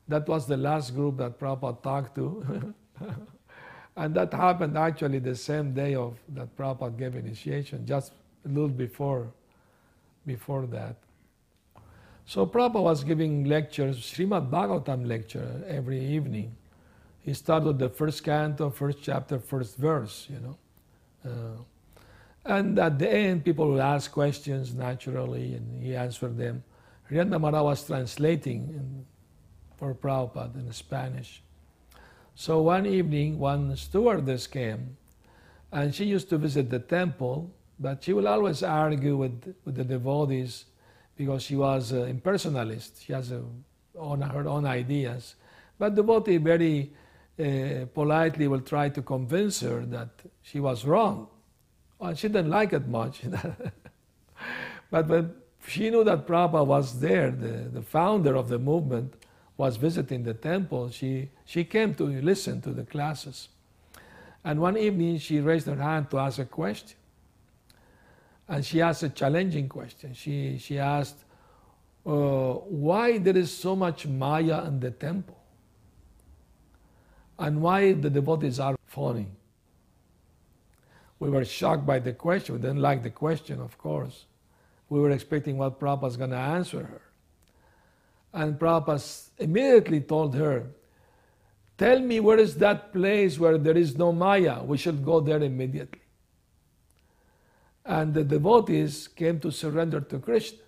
that 0.07 0.27
was 0.27 0.47
the 0.47 0.57
last 0.57 0.95
group 0.95 1.17
that 1.17 1.39
Prabhupada 1.39 1.81
talked 1.81 2.15
to. 2.15 2.73
and 3.97 4.15
that 4.15 4.33
happened 4.33 4.77
actually 4.77 5.19
the 5.19 5.35
same 5.35 5.73
day 5.73 5.95
of 5.95 6.17
that 6.29 6.55
Prabhupada 6.55 6.97
gave 6.97 7.15
initiation, 7.15 7.85
just 7.85 8.13
a 8.45 8.47
little 8.47 8.69
before, 8.69 9.27
before 10.25 10.65
that. 10.67 10.95
So 12.25 12.45
Prabhupada 12.45 12.83
was 12.83 13.03
giving 13.03 13.45
lectures, 13.45 13.97
Srimad 13.97 14.49
Bhagavatam 14.49 15.05
lecture 15.05 15.63
every 15.67 15.99
evening. 15.99 16.55
He 17.21 17.33
started 17.33 17.77
the 17.77 17.89
first 17.89 18.23
canto, 18.23 18.69
first 18.69 18.99
chapter, 19.01 19.39
first 19.39 19.77
verse, 19.77 20.27
you 20.29 20.39
know. 20.39 20.57
Uh, 21.23 21.63
and 22.45 22.79
at 22.79 22.97
the 22.97 23.11
end, 23.11 23.45
people 23.45 23.69
would 23.69 23.81
ask 23.81 24.11
questions 24.11 24.73
naturally, 24.73 25.53
and 25.55 25.83
he 25.83 25.95
answered 25.95 26.37
them. 26.37 26.63
Hridayananda 27.09 27.39
Maharaj 27.39 27.63
was 27.63 27.85
translating 27.85 28.69
in, 28.69 29.05
for 29.77 29.93
Prabhupada 29.93 30.55
in 30.55 30.71
Spanish. 30.71 31.43
So 32.41 32.59
one 32.59 32.87
evening, 32.87 33.37
one 33.37 33.75
stewardess 33.75 34.47
came, 34.47 34.97
and 35.71 35.93
she 35.93 36.05
used 36.05 36.27
to 36.29 36.39
visit 36.39 36.71
the 36.71 36.79
temple, 36.79 37.51
but 37.79 38.03
she 38.03 38.13
will 38.13 38.27
always 38.27 38.63
argue 38.63 39.15
with, 39.15 39.53
with 39.63 39.75
the 39.75 39.83
devotees 39.83 40.65
because 41.15 41.43
she 41.43 41.55
was 41.55 41.91
an 41.91 42.19
impersonalist. 42.19 43.05
She 43.05 43.13
has 43.13 43.31
a, 43.31 43.43
own, 43.95 44.21
her 44.21 44.47
own 44.47 44.65
ideas. 44.65 45.35
But 45.77 45.93
devotee 45.93 46.37
very 46.37 46.91
uh, 47.39 47.85
politely 47.93 48.47
will 48.47 48.61
try 48.61 48.89
to 48.89 49.03
convince 49.03 49.59
her 49.59 49.85
that 49.85 50.09
she 50.41 50.59
was 50.59 50.83
wrong. 50.83 51.27
And 51.99 52.17
she 52.17 52.27
didn't 52.27 52.49
like 52.49 52.73
it 52.73 52.87
much. 52.87 53.21
but 54.89 55.07
when 55.07 55.35
she 55.67 55.91
knew 55.91 56.03
that 56.05 56.25
Prabhupada 56.25 56.65
was 56.65 56.99
there, 56.99 57.29
the, 57.29 57.69
the 57.71 57.83
founder 57.83 58.35
of 58.35 58.49
the 58.49 58.57
movement 58.57 59.13
was 59.61 59.77
visiting 59.77 60.23
the 60.23 60.33
temple. 60.33 60.89
She, 60.89 61.29
she 61.45 61.63
came 61.63 61.93
to 61.95 62.03
listen 62.03 62.61
to 62.61 62.71
the 62.71 62.83
classes. 62.83 63.49
And 64.43 64.59
one 64.59 64.77
evening 64.77 65.19
she 65.19 65.39
raised 65.39 65.67
her 65.67 65.75
hand 65.75 66.09
to 66.11 66.17
ask 66.17 66.39
a 66.39 66.45
question. 66.45 66.97
And 68.47 68.65
she 68.65 68.81
asked 68.81 69.03
a 69.03 69.09
challenging 69.09 69.69
question. 69.69 70.13
She, 70.13 70.57
she 70.57 70.79
asked, 70.79 71.19
uh, 72.05 72.53
why 72.87 73.19
there 73.19 73.37
is 73.37 73.55
so 73.55 73.75
much 73.75 74.07
Maya 74.07 74.65
in 74.65 74.79
the 74.79 74.91
temple? 74.91 75.37
And 77.37 77.61
why 77.61 77.93
the 77.93 78.09
devotees 78.09 78.59
are 78.59 78.75
fawning? 78.87 79.31
We 81.19 81.29
were 81.29 81.45
shocked 81.45 81.85
by 81.85 81.99
the 81.99 82.13
question. 82.13 82.55
We 82.55 82.61
didn't 82.61 82.81
like 82.81 83.03
the 83.03 83.11
question, 83.11 83.61
of 83.61 83.77
course 83.77 84.25
we 84.91 84.99
were 84.99 85.11
expecting 85.11 85.57
what 85.57 85.79
Prabhupada 85.79 86.01
was 86.01 86.17
going 86.17 86.31
to 86.31 86.35
answer 86.35 86.83
her. 86.83 87.01
And 88.33 88.57
Prabhupada 88.57 89.29
immediately 89.39 90.01
told 90.01 90.35
her, 90.35 90.67
Tell 91.77 91.99
me 91.99 92.19
where 92.19 92.37
is 92.37 92.55
that 92.57 92.93
place 92.93 93.39
where 93.39 93.57
there 93.57 93.75
is 93.75 93.97
no 93.97 94.11
Maya? 94.11 94.61
We 94.63 94.77
should 94.77 95.03
go 95.03 95.19
there 95.19 95.41
immediately. 95.41 96.01
And 97.83 98.13
the 98.13 98.23
devotees 98.23 99.07
came 99.07 99.39
to 99.39 99.51
surrender 99.51 99.99
to 99.99 100.19
Krishna. 100.19 100.59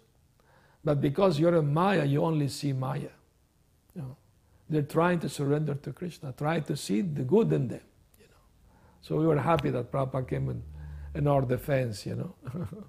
But 0.84 1.02
because 1.02 1.40
you're 1.40 1.56
a 1.56 1.62
Maya, 1.62 2.04
you 2.04 2.24
only 2.24 2.48
see 2.48 2.74
Maya. 2.74 3.12
You 3.96 4.02
know, 4.02 4.18
they're 4.68 4.82
trying 4.82 5.20
to 5.20 5.30
surrender 5.30 5.76
to 5.76 5.94
Krishna, 5.94 6.34
trying 6.36 6.64
to 6.64 6.76
see 6.76 7.02
the 7.02 7.22
good 7.22 7.54
in 7.54 7.68
them. 7.68 7.82
You 8.18 8.26
know. 8.26 8.42
So 9.02 9.16
we 9.18 9.28
were 9.28 9.38
happy 9.38 9.70
that 9.70 9.92
Prabhupada 9.92 10.28
came 10.28 10.50
in, 10.50 10.64
in 11.14 11.28
our 11.28 11.44
defense, 11.44 12.08
you 12.08 12.16
know. 12.16 12.36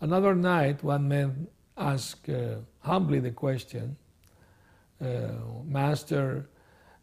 Another 0.00 0.34
night, 0.34 0.82
one 0.82 1.06
man 1.06 1.46
asked 1.78 2.28
uh, 2.28 2.56
humbly 2.80 3.20
the 3.20 3.30
question 3.30 3.96
uh, 5.00 5.28
Master, 5.64 6.48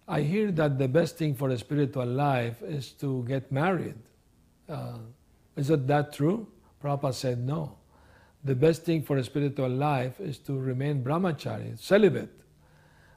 I 0.08 0.22
hear 0.22 0.52
that 0.52 0.78
the 0.78 0.88
best 0.88 1.18
thing 1.18 1.34
for 1.34 1.50
a 1.50 1.58
spiritual 1.58 2.06
life 2.06 2.62
is 2.62 2.92
to 2.94 3.24
get 3.24 3.52
married. 3.52 3.96
Uh, 4.68 4.98
is 5.56 5.70
it 5.70 5.88
that 5.88 6.14
true? 6.14 6.48
Prabhupada 6.84 7.14
said 7.14 7.40
no. 7.40 7.78
The 8.44 8.54
best 8.54 8.84
thing 8.84 9.02
for 9.02 9.18
a 9.18 9.24
spiritual 9.24 9.70
life 9.70 10.20
is 10.20 10.38
to 10.40 10.60
remain 10.60 11.04
brahmachari, 11.04 11.80
celibate. 11.80 12.30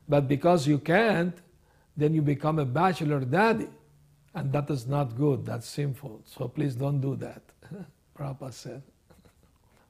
But 0.08 0.26
because 0.26 0.66
you 0.66 0.78
can't, 0.78 1.36
then 1.96 2.14
you 2.14 2.22
become 2.22 2.58
a 2.58 2.64
bachelor 2.64 3.20
daddy. 3.20 3.68
And 4.34 4.52
that 4.52 4.70
is 4.70 4.86
not 4.86 5.16
good, 5.16 5.44
that's 5.44 5.66
sinful. 5.66 6.22
So 6.24 6.48
please 6.48 6.74
don't 6.76 7.00
do 7.00 7.16
that, 7.16 7.42
Prabhupada 8.16 8.52
said. 8.52 8.82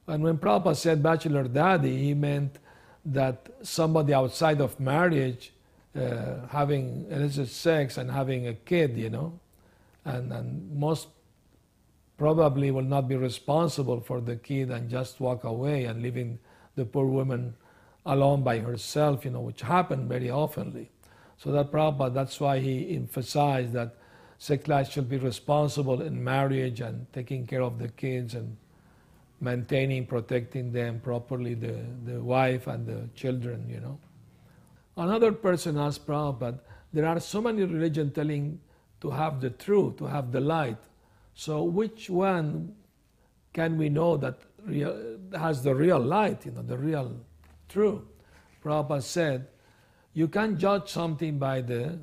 And 0.08 0.24
when 0.24 0.38
Prabhupada 0.38 0.74
said 0.74 1.02
bachelor 1.02 1.44
daddy, 1.44 1.96
he 1.98 2.14
meant 2.14 2.58
that 3.04 3.48
somebody 3.62 4.14
outside 4.14 4.60
of 4.60 4.80
marriage 4.80 5.52
uh, 5.94 6.46
having 6.50 7.06
illicit 7.10 7.48
sex 7.48 7.98
and 7.98 8.10
having 8.10 8.48
a 8.48 8.54
kid, 8.54 8.96
you 8.96 9.10
know, 9.10 9.38
and, 10.04 10.32
and 10.32 10.70
most 10.74 11.08
probably 12.16 12.70
will 12.70 12.82
not 12.82 13.06
be 13.06 13.16
responsible 13.16 14.00
for 14.00 14.20
the 14.20 14.36
kid 14.36 14.70
and 14.70 14.90
just 14.90 15.20
walk 15.20 15.44
away 15.44 15.84
and 15.84 16.02
leaving 16.02 16.38
the 16.74 16.84
poor 16.84 17.06
woman 17.06 17.54
alone 18.06 18.42
by 18.42 18.58
herself, 18.58 19.24
you 19.24 19.30
know, 19.30 19.40
which 19.40 19.60
happened 19.60 20.08
very 20.08 20.28
oftenly. 20.28 20.88
So 21.36 21.52
that 21.52 21.70
Prabhupada, 21.70 22.14
that's 22.14 22.40
why 22.40 22.58
he 22.58 22.96
emphasized 22.96 23.72
that 23.74 23.94
sex 24.38 24.66
life 24.68 24.90
should 24.90 25.08
be 25.08 25.18
responsible 25.18 26.00
in 26.00 26.22
marriage 26.22 26.80
and 26.80 27.12
taking 27.12 27.46
care 27.46 27.62
of 27.62 27.78
the 27.78 27.88
kids 27.88 28.34
and 28.34 28.56
maintaining, 29.40 30.06
protecting 30.06 30.72
them 30.72 31.00
properly, 31.00 31.54
the, 31.54 31.76
the 32.04 32.20
wife 32.20 32.66
and 32.66 32.86
the 32.86 33.08
children, 33.14 33.68
you 33.68 33.80
know. 33.80 33.98
Another 34.96 35.32
person 35.32 35.78
asked 35.78 36.06
Prabhupada, 36.06 36.58
there 36.92 37.06
are 37.06 37.20
so 37.20 37.40
many 37.40 37.62
religions 37.62 38.14
telling 38.14 38.60
to 39.00 39.10
have 39.10 39.40
the 39.40 39.50
truth, 39.50 39.96
to 39.98 40.06
have 40.06 40.32
the 40.32 40.40
light. 40.40 40.78
So 41.34 41.62
which 41.62 42.10
one 42.10 42.74
can 43.52 43.78
we 43.78 43.88
know 43.88 44.16
that 44.16 44.40
real, 44.64 45.18
has 45.36 45.62
the 45.62 45.74
real 45.74 46.00
light, 46.00 46.44
you 46.46 46.52
know, 46.52 46.62
the 46.62 46.76
real 46.76 47.14
truth? 47.68 48.02
Prabhupada 48.64 49.02
said, 49.02 49.46
you 50.14 50.26
can't 50.26 50.58
judge 50.58 50.88
something 50.88 51.38
by 51.38 51.60
the 51.60 51.98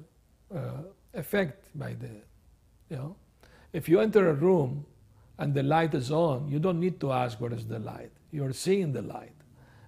uh, 0.56 0.84
effect, 1.14 1.68
by 1.76 1.94
the, 1.94 2.10
you 2.90 2.96
know. 2.96 3.16
If 3.74 3.90
you 3.90 4.00
enter 4.00 4.30
a 4.30 4.34
room 4.34 4.86
and 5.38 5.54
the 5.54 5.64
light 5.64 5.94
is 5.94 6.12
on, 6.12 6.48
you 6.48 6.60
don't 6.60 6.80
need 6.80 7.00
to 7.02 7.12
ask 7.12 7.40
what 7.40 7.54
is 7.54 7.68
the 7.68 7.80
light. 7.80 8.12
You're 8.32 8.54
seeing 8.54 8.94
the 8.94 9.02
light. 9.02 9.34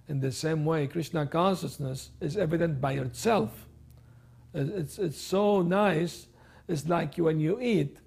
In 0.08 0.20
the 0.20 0.32
same 0.32 0.64
way, 0.64 0.86
Krishna 0.86 1.26
consciousness 1.26 2.10
is 2.20 2.36
evident 2.36 2.80
by 2.80 2.92
itself. 2.92 3.66
It's, 4.54 4.98
it's 4.98 5.20
so 5.20 5.62
nice. 5.62 6.26
It's 6.66 6.88
like 6.88 7.16
when 7.16 7.40
you 7.40 7.60
eat, 7.60 7.98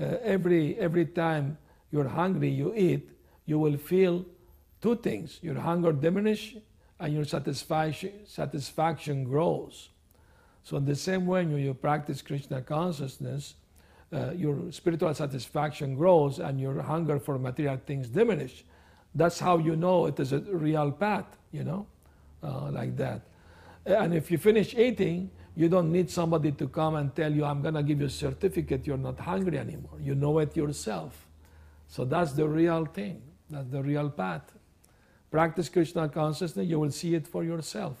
uh, 0.00 0.04
every, 0.22 0.78
every 0.78 1.06
time 1.06 1.58
you're 1.90 2.08
hungry, 2.08 2.48
you 2.48 2.72
eat, 2.74 3.10
you 3.44 3.58
will 3.58 3.76
feel 3.76 4.24
two 4.80 4.96
things. 4.96 5.38
Your 5.42 5.56
hunger 5.56 5.92
diminishes 5.92 6.62
and 6.98 7.12
your 7.12 7.24
satisfaction, 7.24 8.12
satisfaction 8.24 9.24
grows. 9.24 9.90
So 10.62 10.76
in 10.76 10.84
the 10.84 10.94
same 10.94 11.26
way, 11.26 11.44
when 11.44 11.58
you 11.58 11.74
practice 11.74 12.22
Krishna 12.22 12.62
consciousness, 12.62 13.54
uh, 14.12 14.32
your 14.32 14.70
spiritual 14.70 15.14
satisfaction 15.14 15.94
grows 15.94 16.38
and 16.38 16.60
your 16.60 16.82
hunger 16.82 17.18
for 17.18 17.38
material 17.38 17.80
things 17.86 18.08
diminish. 18.08 18.64
That's 19.14 19.38
how 19.38 19.58
you 19.58 19.76
know 19.76 20.06
it 20.06 20.18
is 20.20 20.32
a 20.32 20.40
real 20.40 20.90
path, 20.90 21.26
you 21.50 21.64
know, 21.64 21.86
uh, 22.42 22.70
like 22.70 22.96
that. 22.96 23.22
And 23.84 24.14
if 24.14 24.30
you 24.30 24.38
finish 24.38 24.74
eating, 24.74 25.30
you 25.54 25.68
don't 25.68 25.92
need 25.92 26.10
somebody 26.10 26.52
to 26.52 26.68
come 26.68 26.94
and 26.94 27.14
tell 27.14 27.32
you, 27.32 27.44
I'm 27.44 27.62
going 27.62 27.74
to 27.74 27.82
give 27.82 28.00
you 28.00 28.06
a 28.06 28.10
certificate, 28.10 28.86
you're 28.86 28.96
not 28.96 29.18
hungry 29.20 29.58
anymore. 29.58 29.98
You 30.00 30.14
know 30.14 30.38
it 30.38 30.56
yourself. 30.56 31.26
So 31.88 32.04
that's 32.04 32.32
the 32.32 32.48
real 32.48 32.86
thing. 32.86 33.22
That's 33.50 33.68
the 33.68 33.82
real 33.82 34.08
path. 34.08 34.54
Practice 35.30 35.68
Krishna 35.68 36.08
consciousness, 36.08 36.66
you 36.66 36.78
will 36.78 36.90
see 36.90 37.14
it 37.14 37.26
for 37.26 37.44
yourself. 37.44 37.96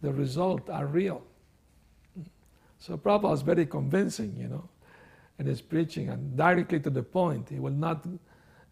The 0.00 0.12
results 0.12 0.70
are 0.70 0.86
real. 0.86 1.22
So 2.78 2.96
Prabhupada 2.96 3.30
was 3.30 3.42
very 3.42 3.66
convincing, 3.66 4.36
you 4.38 4.48
know, 4.48 4.68
in 5.38 5.46
his 5.46 5.60
preaching 5.60 6.08
and 6.08 6.36
directly 6.36 6.80
to 6.80 6.90
the 6.90 7.02
point. 7.02 7.48
He 7.48 7.58
will 7.58 7.72
not 7.72 8.06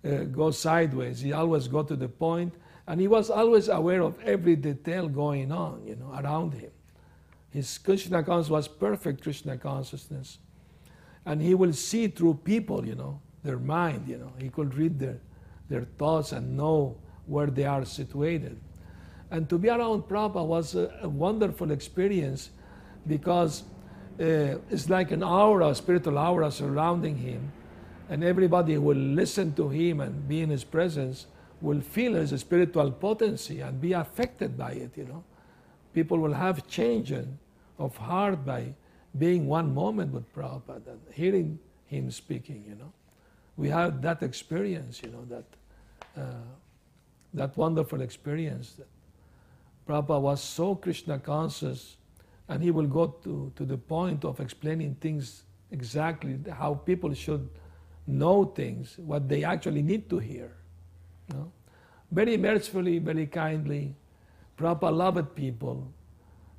uh, 0.05 0.25
go 0.25 0.51
sideways. 0.51 1.21
He 1.21 1.33
always 1.33 1.69
go 1.69 1.83
to 1.83 1.97
the 1.97 2.09
point, 2.09 2.55
and 2.87 3.01
he 3.01 3.09
was 3.09 3.31
always 3.31 3.69
aware 3.69 4.03
of 4.03 4.19
every 4.21 4.57
detail 4.57 5.09
going 5.09 5.53
on, 5.53 5.87
you 5.87 5.97
know, 5.97 6.13
around 6.19 6.55
him. 6.55 6.71
His 7.51 7.79
Krishna 7.79 8.23
consciousness 8.23 8.51
was 8.51 8.69
perfect 8.69 9.23
Krishna 9.23 9.57
consciousness, 9.57 10.39
and 11.25 11.41
he 11.41 11.55
will 11.55 11.73
see 11.73 12.09
through 12.09 12.35
people, 12.45 12.87
you 12.87 12.95
know, 12.95 13.21
their 13.43 13.59
mind, 13.59 14.07
you 14.09 14.19
know. 14.19 14.33
He 14.39 14.49
could 14.49 14.75
read 14.75 14.99
their 14.99 15.21
their 15.69 15.83
thoughts 15.99 16.33
and 16.33 16.57
know 16.57 16.97
where 17.27 17.47
they 17.47 17.65
are 17.65 17.85
situated. 17.85 18.61
And 19.31 19.49
to 19.49 19.59
be 19.59 19.69
around 19.69 20.03
Prabhupada 20.03 20.47
was 20.47 20.75
a, 20.75 20.97
a 21.03 21.09
wonderful 21.09 21.73
experience 21.73 22.51
because 23.07 23.65
uh, 24.19 24.59
it's 24.71 24.89
like 24.89 25.11
an 25.11 25.23
aura, 25.23 25.75
spiritual 25.75 26.19
aura 26.19 26.51
surrounding 26.51 27.17
him, 27.17 27.53
and 28.09 28.25
everybody 28.25 28.75
who 28.75 28.81
will 28.81 28.97
listen 28.97 29.53
to 29.55 29.69
him 29.69 30.01
and 30.01 30.27
be 30.29 30.41
in 30.41 30.51
his 30.51 30.65
presence 30.65 31.27
will 31.61 31.81
feel 31.81 32.15
his 32.15 32.39
spiritual 32.41 32.91
potency 32.91 33.61
and 33.61 33.81
be 33.81 33.93
affected 33.93 34.57
by 34.57 34.73
it, 34.73 34.91
you 34.97 35.05
know. 35.05 35.25
People 35.93 36.19
will 36.19 36.35
have 36.35 36.67
change 36.67 37.13
of 37.79 37.97
heart 37.97 38.45
by 38.45 38.75
being 39.19 39.47
one 39.47 39.75
moment 39.75 40.13
with 40.13 40.33
Prabhupada 40.35 40.89
and 40.89 41.01
hearing 41.13 41.59
him 41.87 42.11
speaking, 42.11 42.65
you 42.69 42.75
know. 42.75 42.93
We 43.57 43.71
had 43.71 44.03
that 44.03 44.23
experience, 44.23 45.03
you 45.03 45.11
know, 45.11 45.25
that, 45.31 45.45
uh, 46.21 46.45
that 47.33 47.57
wonderful 47.57 48.03
experience. 48.03 48.75
That 48.79 48.89
Prabhupada 49.89 50.21
was 50.21 50.43
so 50.43 50.75
Krishna 50.75 51.19
conscious 51.19 51.97
and 52.49 52.63
he 52.63 52.71
will 52.71 52.87
go 52.87 53.07
to, 53.25 53.53
to 53.57 53.65
the 53.65 53.77
point 53.77 54.25
of 54.25 54.41
explaining 54.41 54.97
things 55.01 55.43
exactly 55.71 56.39
how 56.51 56.75
people 56.75 57.13
should 57.13 57.49
know 58.07 58.45
things, 58.45 58.97
what 58.99 59.29
they 59.29 59.43
actually 59.45 59.83
need 59.83 60.09
to 60.09 60.19
hear. 60.19 60.53
You 61.29 61.39
know? 61.39 61.53
Very 62.11 62.37
mercifully, 62.37 62.99
very 62.99 63.27
kindly, 63.27 63.97
Prabhupada 64.57 64.97
loved 64.97 65.35
people 65.35 65.93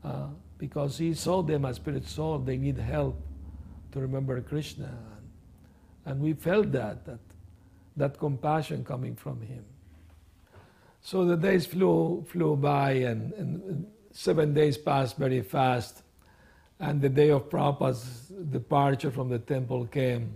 uh, 0.03 0.27
because 0.57 0.97
he 0.97 1.13
saw 1.13 1.41
them 1.41 1.65
as 1.65 1.77
spirit 1.77 2.05
soul. 2.05 2.39
They 2.39 2.57
need 2.57 2.77
help 2.77 3.19
to 3.93 3.99
remember 3.99 4.39
Krishna. 4.41 4.97
And 6.05 6.21
we 6.21 6.33
felt 6.33 6.71
that, 6.73 7.05
that, 7.05 7.19
that 7.95 8.19
compassion 8.19 8.83
coming 8.83 9.15
from 9.15 9.41
him. 9.41 9.63
So 11.01 11.25
the 11.25 11.37
days 11.37 11.65
flew, 11.65 12.25
flew 12.27 12.55
by 12.57 12.91
and, 12.91 13.33
and 13.33 13.87
seven 14.17 14.51
days 14.51 14.79
passed 14.79 15.15
very 15.15 15.41
fast, 15.41 16.01
and 16.79 16.99
the 16.99 17.09
day 17.09 17.29
of 17.29 17.49
Prabhupada's 17.49 18.31
departure 18.49 19.11
from 19.11 19.29
the 19.29 19.37
temple 19.37 19.85
came, 19.85 20.33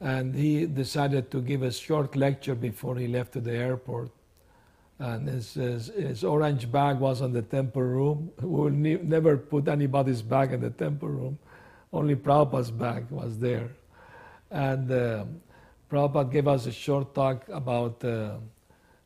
and 0.00 0.34
he 0.34 0.66
decided 0.66 1.30
to 1.30 1.40
give 1.40 1.62
a 1.62 1.72
short 1.72 2.14
lecture 2.14 2.54
before 2.54 2.96
he 2.96 3.08
left 3.08 3.32
to 3.32 3.40
the 3.40 3.52
airport. 3.52 4.10
And 4.98 5.26
his, 5.26 5.54
his, 5.54 5.86
his 5.86 6.24
orange 6.24 6.70
bag 6.70 6.98
was 6.98 7.22
on 7.22 7.32
the 7.32 7.40
temple 7.40 7.82
room. 7.82 8.30
We 8.42 8.48
will 8.48 8.70
ne- 8.70 9.02
never 9.02 9.38
put 9.38 9.66
anybody's 9.66 10.20
bag 10.20 10.52
in 10.52 10.60
the 10.60 10.70
temple 10.70 11.08
room. 11.08 11.38
Only 11.90 12.16
Prabhupada's 12.16 12.70
bag 12.70 13.10
was 13.10 13.38
there. 13.38 13.70
And 14.50 14.92
uh, 14.92 15.24
Prabhupada 15.90 16.30
gave 16.30 16.48
us 16.48 16.66
a 16.66 16.72
short 16.72 17.14
talk 17.14 17.48
about 17.48 18.04
uh, 18.04 18.36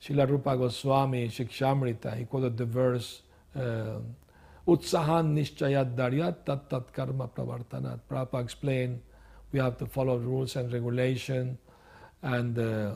Srila 0.03 0.29
Rupa 0.29 0.57
Goswami, 0.57 1.29
Shikshamrita. 1.29 2.17
He 2.17 2.25
quoted 2.25 2.57
the 2.57 2.67
verse, 2.67 3.23
Utsahan 3.59 5.35
nishchayat 5.35 5.95
daryat 5.97 6.45
tat 6.45 6.69
tat 6.69 6.93
karma 6.93 7.29
pravartanat. 7.29 8.01
Prabhupada 8.09 8.45
explained 8.45 9.01
we 9.51 9.59
have 9.59 9.79
to 9.79 9.87
follow 9.87 10.19
rules 10.19 10.57
and 10.57 10.71
regulation 10.73 11.59
and 12.23 12.59
uh, 12.59 12.93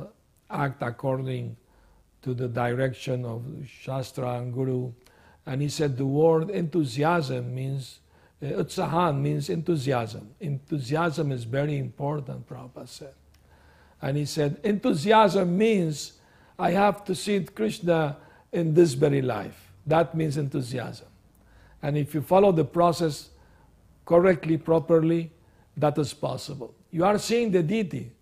act 0.51 0.83
according 0.83 1.57
to 2.21 2.35
the 2.35 2.47
direction 2.47 3.25
of 3.25 3.43
Shastra 3.67 4.39
and 4.39 4.53
Guru. 4.53 4.93
And 5.47 5.63
he 5.63 5.69
said 5.69 5.97
the 5.97 6.07
word 6.07 6.51
enthusiasm 6.51 7.55
means, 7.55 8.01
uh, 8.43 8.47
utsahan 8.47 9.21
means 9.21 9.49
enthusiasm. 9.49 10.35
Enthusiasm 10.41 11.33
is 11.33 11.45
very 11.45 11.79
important, 11.79 12.47
Prabhupada 12.47 12.87
said. 12.87 13.15
And 14.01 14.17
he 14.17 14.25
said, 14.25 14.61
enthusiasm 14.63 15.57
means 15.57 16.19
I 16.59 16.73
have 16.73 17.05
to 17.07 17.15
see 17.15 17.41
Krishna 17.45 18.19
in 18.53 18.75
this 18.75 18.93
very 18.93 19.23
life. 19.23 19.72
That 19.87 20.15
means 20.15 20.37
enthusiasm. 20.37 21.09
And 21.83 21.97
if 21.97 22.15
you 22.15 22.23
follow 22.23 22.53
the 22.53 22.65
process 22.65 23.31
correctly, 24.05 24.57
properly, 24.57 25.33
that 25.77 25.99
is 25.99 26.15
possible. 26.15 26.75
You 26.91 27.05
are 27.05 27.19
seeing 27.19 27.51
the 27.51 27.63
deity. 27.63 28.13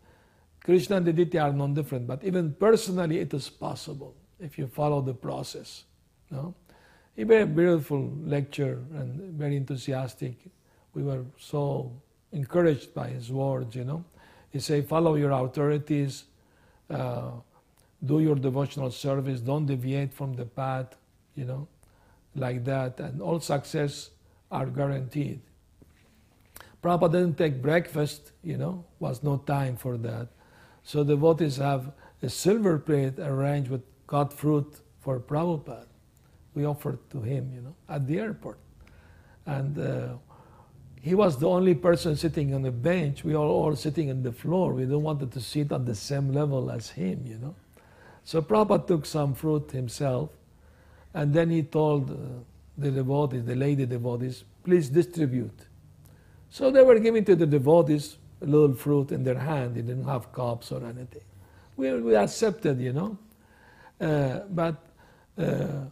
Krishna 0.62 0.96
and 0.96 1.06
the 1.06 1.12
deity 1.12 1.38
are 1.38 1.52
non 1.52 1.74
different, 1.74 2.06
but 2.06 2.22
even 2.22 2.54
personally, 2.54 3.18
it 3.18 3.34
is 3.34 3.48
possible 3.48 4.14
if 4.38 4.58
you 4.58 4.66
follow 4.66 5.00
the 5.00 5.14
process. 5.14 5.84
No? 6.30 6.54
A 7.18 7.24
beautiful 7.24 8.10
lecture 8.24 8.78
and 8.94 9.34
very 9.34 9.56
enthusiastic. 9.56 10.34
We 10.94 11.02
were 11.02 11.24
so 11.38 11.92
encouraged 12.32 12.94
by 12.94 13.08
his 13.08 13.30
words, 13.30 13.74
you 13.74 13.84
know. 13.84 14.04
He 14.50 14.58
said, 14.60 14.88
follow 14.88 15.16
your 15.16 15.30
authorities, 15.30 16.24
uh, 16.88 17.30
do 18.04 18.20
your 18.20 18.36
devotional 18.36 18.90
service, 18.90 19.40
don't 19.40 19.66
deviate 19.66 20.12
from 20.14 20.34
the 20.34 20.44
path, 20.46 20.96
you 21.34 21.44
know, 21.44 21.68
like 22.34 22.64
that, 22.64 23.00
and 23.00 23.20
all 23.20 23.40
success 23.40 24.10
are 24.50 24.66
guaranteed. 24.66 25.40
Prabhupada 26.82 27.12
didn't 27.12 27.38
take 27.38 27.60
breakfast, 27.60 28.32
you 28.42 28.56
know, 28.56 28.84
was 28.98 29.22
no 29.22 29.36
time 29.36 29.76
for 29.76 29.96
that. 29.98 30.28
So 30.82 31.04
devotees 31.04 31.56
have 31.56 31.92
a 32.22 32.28
silver 32.28 32.78
plate 32.78 33.18
arranged 33.18 33.70
with 33.70 33.82
cut 34.06 34.32
fruit 34.32 34.80
for 35.00 35.20
Prabhupada. 35.20 35.86
We 36.54 36.64
offered 36.64 36.98
to 37.10 37.20
him, 37.20 37.52
you 37.54 37.60
know, 37.60 37.74
at 37.88 38.06
the 38.06 38.18
airport. 38.18 38.58
And 39.46 39.78
uh, 39.78 40.14
he 41.00 41.14
was 41.14 41.38
the 41.38 41.48
only 41.48 41.74
person 41.74 42.16
sitting 42.16 42.54
on 42.54 42.62
the 42.62 42.70
bench. 42.70 43.24
We 43.24 43.34
all 43.34 43.48
all 43.48 43.76
sitting 43.76 44.10
on 44.10 44.22
the 44.22 44.32
floor. 44.32 44.72
We 44.72 44.84
don't 44.84 45.02
wanted 45.02 45.32
to 45.32 45.40
sit 45.40 45.72
on 45.72 45.84
the 45.84 45.94
same 45.94 46.32
level 46.32 46.70
as 46.70 46.90
him, 46.90 47.24
you 47.26 47.38
know. 47.38 47.54
So 48.24 48.42
Prabhupada 48.42 48.86
took 48.86 49.06
some 49.06 49.34
fruit 49.34 49.70
himself 49.70 50.30
and 51.14 51.32
then 51.34 51.50
he 51.50 51.62
told 51.62 52.10
uh, 52.10 52.14
the 52.78 52.90
devotees, 52.90 53.44
the 53.44 53.54
lady 53.54 53.86
devotees, 53.86 54.44
please 54.64 54.88
distribute. 54.88 55.58
So 56.50 56.70
they 56.70 56.82
were 56.82 56.98
giving 56.98 57.24
to 57.24 57.36
the 57.36 57.46
devotees 57.46 58.16
a 58.42 58.46
little 58.46 58.74
fruit 58.74 59.12
in 59.12 59.22
their 59.22 59.38
hand. 59.38 59.74
They 59.74 59.82
didn't 59.82 60.04
have 60.04 60.32
cups 60.32 60.72
or 60.72 60.84
anything. 60.84 61.22
We, 61.76 61.92
we 62.00 62.16
accepted, 62.16 62.80
you 62.80 62.92
know. 62.92 63.18
Uh, 64.00 64.40
but 64.50 64.76
uh, 65.38 65.84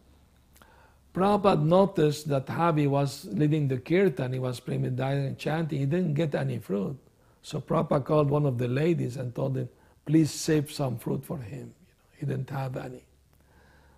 Prabhupada 1.14 1.62
noticed 1.62 2.28
that 2.28 2.46
Havi 2.46 2.88
was 2.88 3.26
leading 3.30 3.68
the 3.68 3.78
kirtan, 3.78 4.32
he 4.32 4.38
was 4.38 4.60
praying 4.60 4.84
and 4.84 5.38
chanting, 5.38 5.80
he 5.80 5.86
didn't 5.86 6.14
get 6.14 6.34
any 6.34 6.58
fruit. 6.58 6.96
So 7.42 7.60
Prabhupada 7.60 8.04
called 8.04 8.30
one 8.30 8.46
of 8.46 8.58
the 8.58 8.68
ladies 8.68 9.16
and 9.16 9.34
told 9.34 9.56
him, 9.56 9.68
please 10.06 10.30
save 10.30 10.70
some 10.70 10.98
fruit 10.98 11.24
for 11.24 11.38
him. 11.38 11.58
You 11.58 11.64
know, 11.64 12.18
he 12.18 12.26
didn't 12.26 12.50
have 12.50 12.76
any. 12.76 13.07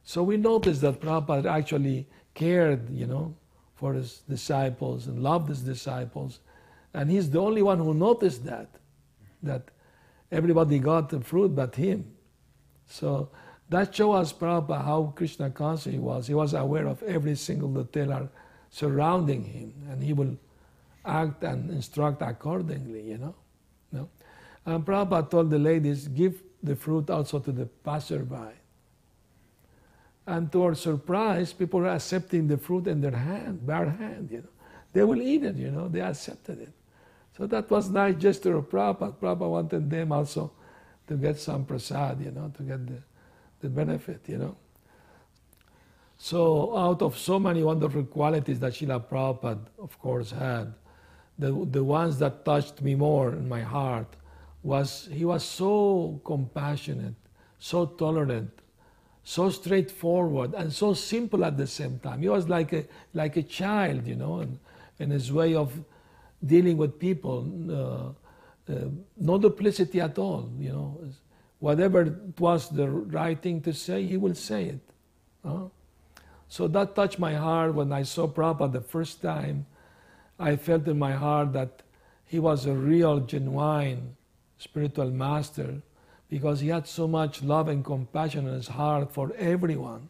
So 0.05 0.23
we 0.23 0.37
noticed 0.37 0.81
that 0.81 1.01
Prabhupada 1.01 1.47
actually 1.47 2.09
cared, 2.35 2.91
you 2.91 3.07
know, 3.07 3.35
for 3.75 3.95
his 3.95 4.23
disciples 4.29 5.07
and 5.07 5.23
loved 5.23 5.49
his 5.49 5.61
disciples. 5.61 6.41
And 6.93 7.11
he's 7.11 7.31
the 7.31 7.41
only 7.41 7.63
one 7.63 7.79
who 7.79 7.95
noticed 7.95 8.45
that, 8.45 8.69
that 9.43 9.71
everybody 10.33 10.79
got 10.79 11.09
the 11.09 11.21
fruit 11.21 11.55
but 11.55 11.75
him. 11.75 12.13
So 12.87 13.31
that 13.69 13.95
shows 13.95 14.17
us 14.17 14.33
Prabhupada 14.33 14.85
how 14.85 15.13
Krishna 15.15 15.51
conscious 15.51 15.93
he 15.93 15.99
was. 15.99 16.27
He 16.27 16.35
was 16.35 16.55
aware 16.55 16.87
of 16.87 17.03
every 17.05 17.37
single 17.37 17.69
detail 17.69 18.29
surrounding 18.71 19.45
him, 19.45 19.73
and 19.91 20.03
he 20.03 20.13
will 20.13 20.37
act 21.05 21.43
and 21.45 21.71
instruct 21.71 22.23
accordingly, 22.23 23.03
you 23.03 23.19
know. 23.19 23.35
And 24.67 24.85
Prabhupada 24.85 25.31
told 25.31 25.51
the 25.51 25.59
ladies, 25.59 26.09
give 26.09 26.43
the 26.63 26.77
fruit 26.77 27.09
also 27.11 27.39
to 27.39 27.53
the 27.53 27.67
passerby. 27.67 28.60
And 30.31 30.53
to 30.53 30.63
our 30.63 30.75
surprise, 30.77 31.53
people 31.53 31.81
are 31.81 31.89
accepting 31.89 32.47
the 32.47 32.57
fruit 32.57 32.87
in 32.87 33.01
their 33.01 33.17
hand, 33.17 33.67
bare 33.67 33.91
hand, 33.91 34.31
you 34.31 34.39
know. 34.39 34.55
They 34.93 35.03
will 35.03 35.21
eat 35.21 35.43
it, 35.43 35.57
you 35.57 35.73
know, 35.73 35.89
they 35.89 36.01
accepted 36.01 36.61
it. 36.61 36.73
So 37.37 37.49
that 37.49 37.69
was 37.69 37.91
nice 37.91 38.15
gesture 38.15 38.57
of 38.57 38.71
Prabhupada. 38.71 39.15
Prabhupada 39.17 39.51
wanted 39.51 39.91
them 39.91 40.13
also 40.13 40.53
to 41.09 41.17
get 41.17 41.37
some 41.41 41.65
prasad, 41.65 42.21
you 42.21 42.31
know, 42.31 42.53
to 42.57 42.63
get 42.63 42.87
the, 42.87 43.03
the 43.61 43.69
benefit, 43.69 44.21
you 44.29 44.39
know. 44.39 44.57
So, 46.17 46.77
out 46.79 47.03
of 47.03 47.19
so 47.19 47.41
many 47.41 47.65
wonderful 47.65 48.05
qualities 48.05 48.61
that 48.61 48.75
Srila 48.75 49.05
Prabhupada, 49.09 49.67
of 49.81 49.99
course, 49.99 50.31
had, 50.31 50.73
the, 51.41 51.67
the 51.69 51.83
ones 51.83 52.21
that 52.21 52.45
touched 52.45 52.83
me 52.83 52.95
more 52.95 53.33
in 53.33 53.49
my 53.49 53.63
heart 53.63 54.15
was 54.63 55.09
he 55.11 55.25
was 55.25 55.43
so 55.43 56.21
compassionate, 56.25 57.15
so 57.59 57.85
tolerant, 57.87 58.53
so 59.23 59.51
straightforward, 59.51 60.55
and 60.55 60.73
so 60.73 60.95
simple 60.95 61.45
at 61.45 61.57
the 61.57 61.67
same 61.67 61.99
time. 61.99 62.23
He 62.23 62.29
was 62.29 62.49
like 62.49 62.73
a, 62.73 62.85
like 63.15 63.37
a 63.37 63.43
child, 63.43 64.07
you 64.07 64.17
know, 64.17 64.41
in, 64.41 64.59
in 64.99 65.11
his 65.11 65.33
way 65.33 65.55
of 65.55 65.73
dealing 66.45 66.77
with 66.77 66.99
people. 66.99 68.15
Uh, 68.69 68.73
uh, 68.73 68.89
no 69.17 69.39
duplicity 69.39 70.01
at 70.01 70.19
all, 70.19 70.51
you 70.59 70.71
know. 70.71 71.01
Whatever 71.59 72.03
it 72.03 72.41
was 72.41 72.71
the 72.71 72.89
right 72.89 73.41
thing 73.41 73.61
to 73.63 73.75
say, 73.75 74.07
he 74.07 74.17
will 74.17 74.35
say 74.35 74.65
it. 74.65 74.81
Huh? 75.45 75.65
So 76.49 76.67
that 76.69 76.95
touched 76.95 77.19
my 77.19 77.35
heart 77.35 77.75
when 77.75 77.93
I 77.93 78.03
saw 78.03 78.27
Prabhupada 78.27 78.73
the 78.73 78.81
first 78.81 79.21
time. 79.21 79.67
I 80.39 80.57
felt 80.57 80.89
in 80.89 80.99
my 80.99 81.13
heart 81.13 81.53
that 81.53 81.83
he 82.25 82.39
was 82.39 82.65
a 82.65 82.73
real, 82.73 83.21
genuine 83.21 84.17
spiritual 84.57 85.11
master 85.11 85.83
because 86.31 86.61
he 86.61 86.69
had 86.69 86.87
so 86.87 87.09
much 87.09 87.43
love 87.43 87.67
and 87.69 87.85
compassion 87.85 88.47
in 88.47 88.55
his 88.55 88.69
heart 88.69 89.13
for 89.13 89.35
everyone. 89.37 90.09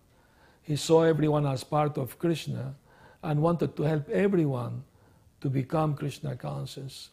He 0.63 0.77
saw 0.77 1.03
everyone 1.03 1.47
as 1.47 1.65
part 1.65 1.97
of 1.97 2.19
Krishna 2.19 2.75
and 3.23 3.43
wanted 3.43 3.75
to 3.77 3.83
help 3.85 4.09
everyone 4.11 4.85
to 5.41 5.49
become 5.49 5.95
Krishna 5.95 6.37
conscious. 6.37 7.09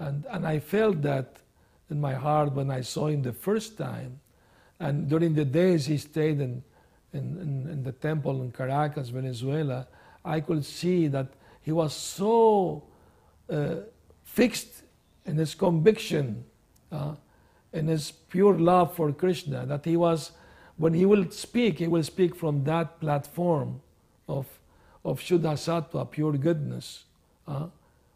And, 0.00 0.26
and 0.30 0.46
I 0.46 0.58
felt 0.58 1.00
that 1.02 1.36
in 1.90 2.00
my 2.00 2.14
heart 2.14 2.52
when 2.52 2.70
I 2.72 2.80
saw 2.80 3.06
him 3.06 3.22
the 3.22 3.32
first 3.32 3.78
time. 3.78 4.18
And 4.80 5.08
during 5.08 5.34
the 5.34 5.44
days 5.44 5.86
he 5.86 5.98
stayed 5.98 6.40
in, 6.40 6.62
in, 7.12 7.38
in, 7.38 7.68
in 7.70 7.82
the 7.84 7.92
temple 7.92 8.42
in 8.42 8.50
Caracas, 8.50 9.10
Venezuela, 9.10 9.86
I 10.24 10.40
could 10.40 10.64
see 10.64 11.06
that 11.08 11.28
he 11.62 11.70
was 11.70 11.94
so 11.94 12.82
uh, 13.48 13.76
fixed 14.24 14.82
in 15.24 15.36
his 15.36 15.54
conviction, 15.54 16.44
uh, 16.90 17.14
in 17.72 17.86
his 17.86 18.10
pure 18.10 18.58
love 18.58 18.94
for 18.94 19.12
Krishna, 19.12 19.66
that 19.66 19.84
he 19.84 19.96
was, 19.96 20.32
when 20.76 20.94
he 20.94 21.04
will 21.04 21.30
speak, 21.30 21.78
he 21.78 21.86
will 21.86 22.02
speak 22.02 22.34
from 22.34 22.64
that 22.64 23.00
platform 23.00 23.80
of, 24.28 24.46
of 25.04 25.20
Shuddha 25.20 25.54
Sattva, 25.54 26.10
pure 26.10 26.32
goodness, 26.32 27.04
uh, 27.46 27.66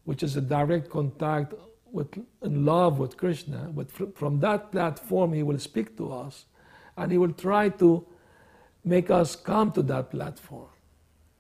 which 0.04 0.22
is 0.22 0.36
a 0.36 0.40
direct 0.40 0.90
contact 0.90 1.54
with, 1.92 2.08
in 2.42 2.64
love 2.64 2.98
with 2.98 3.16
Krishna. 3.16 3.70
But 3.74 3.90
fr- 3.90 4.12
from 4.14 4.40
that 4.40 4.72
platform, 4.72 5.32
he 5.32 5.42
will 5.42 5.58
speak 5.58 5.96
to 5.98 6.12
us, 6.12 6.44
and 6.96 7.12
he 7.12 7.18
will 7.18 7.32
try 7.32 7.68
to 7.68 8.04
make 8.84 9.10
us 9.10 9.36
come 9.36 9.72
to 9.72 9.82
that 9.82 10.10
platform. 10.10 10.68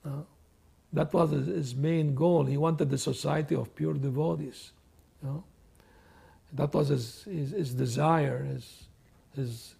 Uh, 0.04 0.22
that 0.92 1.12
was 1.12 1.30
his, 1.30 1.74
main 1.74 2.14
goal. 2.14 2.44
He 2.44 2.56
wanted 2.56 2.88
the 2.88 2.98
society 2.98 3.56
of 3.56 3.74
pure 3.74 3.94
devotees. 3.94 4.70
You 5.22 5.28
know? 5.28 5.44
That 6.54 6.72
was 6.72 6.88
his, 6.88 7.24
his, 7.24 7.50
his 7.50 7.74
desire, 7.74 8.44
his, 8.44 8.84
his, 9.34 9.74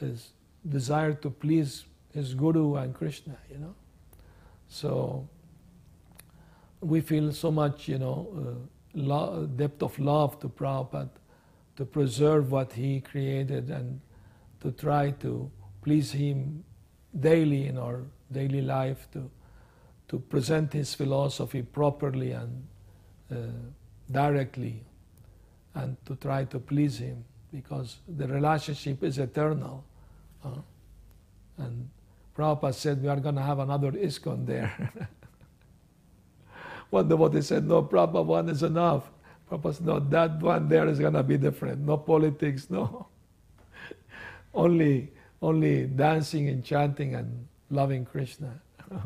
his 0.00 0.30
desire 0.68 1.14
to 1.14 1.30
please 1.30 1.84
his 2.14 2.34
Guru 2.34 2.76
and 2.76 2.94
Krishna, 2.94 3.36
you 3.50 3.58
know. 3.58 3.74
So 4.68 5.28
we 6.80 7.00
feel 7.00 7.32
so 7.32 7.50
much, 7.50 7.88
you 7.88 7.98
know, 7.98 8.28
uh, 8.36 8.98
lo- 8.98 9.46
depth 9.46 9.82
of 9.82 9.98
love 9.98 10.40
to 10.40 10.48
Prabhupada 10.48 11.10
to 11.76 11.84
preserve 11.84 12.50
what 12.50 12.72
he 12.72 13.00
created 13.00 13.70
and 13.70 14.00
to 14.60 14.72
try 14.72 15.10
to 15.10 15.50
please 15.82 16.12
him 16.12 16.64
daily 17.18 17.66
in 17.66 17.78
our 17.78 18.02
daily 18.30 18.62
life 18.62 19.08
to 19.12 19.30
to 20.08 20.18
present 20.18 20.72
his 20.72 20.94
philosophy 20.94 21.62
properly 21.62 22.32
and 22.32 22.66
uh, 23.30 23.36
directly 24.10 24.84
and 25.74 25.96
to 26.06 26.14
try 26.16 26.44
to 26.44 26.58
please 26.58 26.98
him 26.98 27.24
because 27.52 27.96
the 28.08 28.26
relationship 28.26 29.02
is 29.02 29.18
eternal. 29.18 29.84
Uh, 30.44 30.50
and 31.58 31.88
Prabhupada 32.36 32.74
said 32.74 33.02
we 33.02 33.08
are 33.08 33.20
going 33.20 33.34
to 33.34 33.42
have 33.42 33.58
another 33.58 33.92
ISKCON 33.92 34.46
there. 34.46 34.92
one 36.90 37.08
devotee 37.08 37.42
said, 37.42 37.66
no, 37.66 37.82
Prabhupada, 37.82 38.24
one 38.24 38.48
is 38.48 38.62
enough. 38.62 39.10
Prabhupada 39.50 39.74
said, 39.74 39.86
no, 39.86 39.98
that 40.00 40.40
one 40.40 40.68
there 40.68 40.88
is 40.88 40.98
going 40.98 41.12
to 41.14 41.22
be 41.22 41.36
different. 41.36 41.80
No 41.80 41.96
politics, 41.98 42.70
no. 42.70 43.06
only, 44.54 45.12
only 45.40 45.86
dancing 45.86 46.48
and 46.48 46.64
chanting 46.64 47.14
and 47.14 47.46
loving 47.70 48.04
Krishna. 48.04 48.60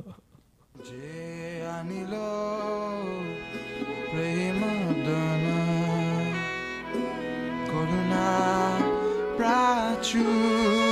너를 7.86 8.08
나 8.08 8.78
알아줘 9.38 10.85